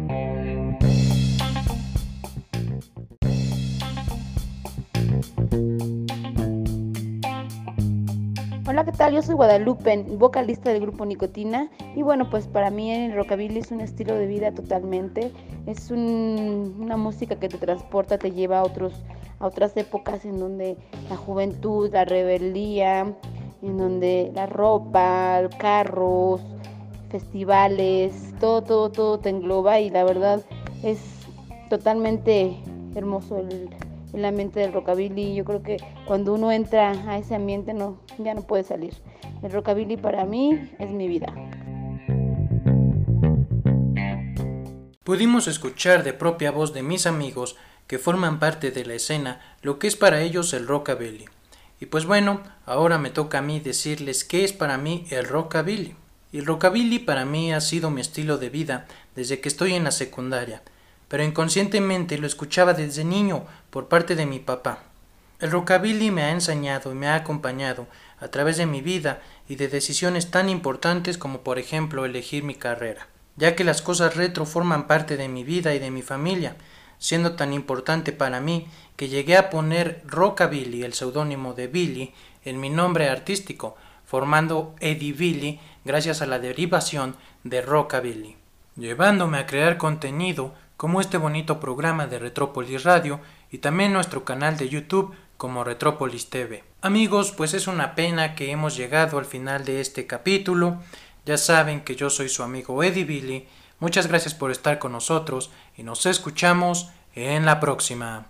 Hola, 8.82 8.90
¿qué 8.90 8.98
tal? 8.98 9.14
Yo 9.14 9.22
soy 9.22 9.36
Guadalupe, 9.36 10.04
vocalista 10.18 10.70
del 10.70 10.82
grupo 10.82 11.06
Nicotina. 11.06 11.70
Y 11.94 12.02
bueno, 12.02 12.28
pues 12.28 12.48
para 12.48 12.68
mí 12.68 12.90
el 12.90 13.14
rockabilly 13.14 13.60
es 13.60 13.70
un 13.70 13.80
estilo 13.80 14.16
de 14.16 14.26
vida 14.26 14.50
totalmente. 14.50 15.30
Es 15.66 15.92
una 15.92 16.96
música 16.96 17.36
que 17.36 17.48
te 17.48 17.58
transporta, 17.58 18.18
te 18.18 18.32
lleva 18.32 18.58
a, 18.58 18.64
otros, 18.64 18.92
a 19.38 19.46
otras 19.46 19.76
épocas 19.76 20.24
en 20.24 20.40
donde 20.40 20.76
la 21.08 21.16
juventud, 21.16 21.92
la 21.92 22.04
rebeldía, 22.04 23.14
en 23.62 23.78
donde 23.78 24.32
la 24.34 24.46
ropa, 24.46 25.42
carros, 25.58 26.40
festivales, 27.08 28.34
todo, 28.40 28.62
todo, 28.62 28.90
todo 28.90 29.20
te 29.20 29.28
engloba 29.28 29.78
y 29.78 29.90
la 29.90 30.02
verdad 30.02 30.42
es 30.82 30.98
totalmente 31.70 32.56
hermoso 32.96 33.36
el, 33.36 33.70
el 34.12 34.24
ambiente 34.24 34.60
del 34.60 34.72
rockabilly. 34.72 35.34
Yo 35.34 35.44
creo 35.44 35.62
que 35.62 35.78
cuando 36.06 36.34
uno 36.34 36.52
entra 36.52 36.90
a 37.10 37.18
ese 37.18 37.34
ambiente 37.34 37.74
no, 37.74 38.00
ya 38.18 38.34
no 38.34 38.42
puede 38.42 38.64
salir. 38.64 38.94
El 39.42 39.52
rockabilly 39.52 39.96
para 39.96 40.24
mí 40.24 40.70
es 40.78 40.90
mi 40.90 41.08
vida. 41.08 41.32
Pudimos 45.04 45.48
escuchar 45.48 46.04
de 46.04 46.12
propia 46.12 46.52
voz 46.52 46.72
de 46.72 46.82
mis 46.82 47.06
amigos 47.06 47.56
que 47.86 47.98
forman 47.98 48.38
parte 48.38 48.70
de 48.70 48.84
la 48.84 48.94
escena 48.94 49.40
lo 49.60 49.78
que 49.78 49.88
es 49.88 49.96
para 49.96 50.22
ellos 50.22 50.54
el 50.54 50.66
rockabilly. 50.66 51.26
Y 51.80 51.86
pues 51.86 52.06
bueno, 52.06 52.42
ahora 52.64 52.98
me 52.98 53.10
toca 53.10 53.38
a 53.38 53.42
mí 53.42 53.58
decirles 53.58 54.24
qué 54.24 54.44
es 54.44 54.52
para 54.52 54.78
mí 54.78 55.06
el 55.10 55.26
rockabilly. 55.26 55.96
El 56.32 56.46
rockabilly 56.46 57.00
para 57.00 57.24
mí 57.24 57.52
ha 57.52 57.60
sido 57.60 57.90
mi 57.90 58.00
estilo 58.00 58.38
de 58.38 58.48
vida 58.48 58.86
desde 59.16 59.40
que 59.40 59.48
estoy 59.48 59.74
en 59.74 59.84
la 59.84 59.90
secundaria 59.90 60.62
pero 61.12 61.24
inconscientemente 61.24 62.16
lo 62.16 62.26
escuchaba 62.26 62.72
desde 62.72 63.04
niño 63.04 63.44
por 63.68 63.88
parte 63.88 64.16
de 64.16 64.24
mi 64.24 64.38
papá. 64.38 64.78
El 65.40 65.50
rockabilly 65.50 66.10
me 66.10 66.22
ha 66.22 66.30
enseñado 66.30 66.90
y 66.90 66.94
me 66.94 67.06
ha 67.06 67.16
acompañado 67.16 67.86
a 68.18 68.28
través 68.28 68.56
de 68.56 68.64
mi 68.64 68.80
vida 68.80 69.20
y 69.46 69.56
de 69.56 69.68
decisiones 69.68 70.30
tan 70.30 70.48
importantes 70.48 71.18
como 71.18 71.42
por 71.42 71.58
ejemplo 71.58 72.06
elegir 72.06 72.44
mi 72.44 72.54
carrera, 72.54 73.08
ya 73.36 73.54
que 73.54 73.62
las 73.62 73.82
cosas 73.82 74.16
retro 74.16 74.46
forman 74.46 74.86
parte 74.86 75.18
de 75.18 75.28
mi 75.28 75.44
vida 75.44 75.74
y 75.74 75.78
de 75.78 75.90
mi 75.90 76.00
familia, 76.00 76.56
siendo 76.98 77.36
tan 77.36 77.52
importante 77.52 78.12
para 78.12 78.40
mí 78.40 78.68
que 78.96 79.08
llegué 79.08 79.36
a 79.36 79.50
poner 79.50 80.00
Rockabilly, 80.06 80.82
el 80.82 80.94
seudónimo 80.94 81.52
de 81.52 81.66
Billy, 81.66 82.14
en 82.46 82.58
mi 82.58 82.70
nombre 82.70 83.10
artístico, 83.10 83.76
formando 84.06 84.74
Eddie 84.80 85.12
Billy 85.12 85.60
gracias 85.84 86.22
a 86.22 86.26
la 86.26 86.38
derivación 86.38 87.16
de 87.44 87.60
Rockabilly, 87.60 88.36
llevándome 88.76 89.36
a 89.36 89.46
crear 89.46 89.76
contenido 89.76 90.54
como 90.82 91.00
este 91.00 91.16
bonito 91.16 91.60
programa 91.60 92.08
de 92.08 92.18
Retrópolis 92.18 92.82
Radio 92.82 93.20
y 93.52 93.58
también 93.58 93.92
nuestro 93.92 94.24
canal 94.24 94.56
de 94.56 94.68
YouTube 94.68 95.14
como 95.36 95.62
Retrópolis 95.62 96.28
TV. 96.28 96.64
Amigos, 96.80 97.30
pues 97.30 97.54
es 97.54 97.68
una 97.68 97.94
pena 97.94 98.34
que 98.34 98.50
hemos 98.50 98.76
llegado 98.76 99.20
al 99.20 99.24
final 99.24 99.64
de 99.64 99.80
este 99.80 100.08
capítulo. 100.08 100.82
Ya 101.24 101.38
saben 101.38 101.82
que 101.82 101.94
yo 101.94 102.10
soy 102.10 102.28
su 102.28 102.42
amigo 102.42 102.82
Eddie 102.82 103.04
Billy. 103.04 103.46
Muchas 103.78 104.08
gracias 104.08 104.34
por 104.34 104.50
estar 104.50 104.80
con 104.80 104.90
nosotros 104.90 105.52
y 105.76 105.84
nos 105.84 106.04
escuchamos 106.04 106.90
en 107.14 107.46
la 107.46 107.60
próxima. 107.60 108.26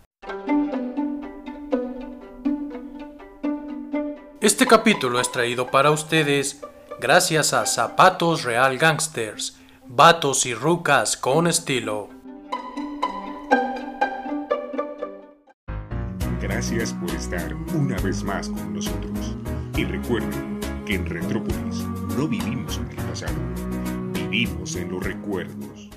Este 4.43 4.67
capítulo 4.67 5.21
es 5.21 5.33
traído 5.33 5.69
para 5.69 5.91
ustedes 5.91 6.61
gracias 7.01 7.55
a 7.55 7.65
Zapatos 7.65 8.45
Real 8.45 8.77
Gangsters, 8.77 9.57
vatos 9.87 10.45
y 10.45 10.53
rucas 10.53 11.17
con 11.17 11.47
estilo. 11.47 12.11
Gracias 16.63 16.93
por 16.93 17.11
estar 17.11 17.57
una 17.75 17.97
vez 18.03 18.23
más 18.23 18.49
con 18.49 18.75
nosotros. 18.75 19.37
Y 19.77 19.85
recuerden 19.85 20.61
que 20.87 20.95
en 20.95 21.07
Retrópolis 21.07 21.85
no 22.17 22.29
vivimos 22.29 22.79
en 22.79 22.89
el 22.89 23.05
pasado, 23.05 23.35
vivimos 24.13 24.77
en 24.77 24.93
los 24.93 25.03
recuerdos. 25.03 25.92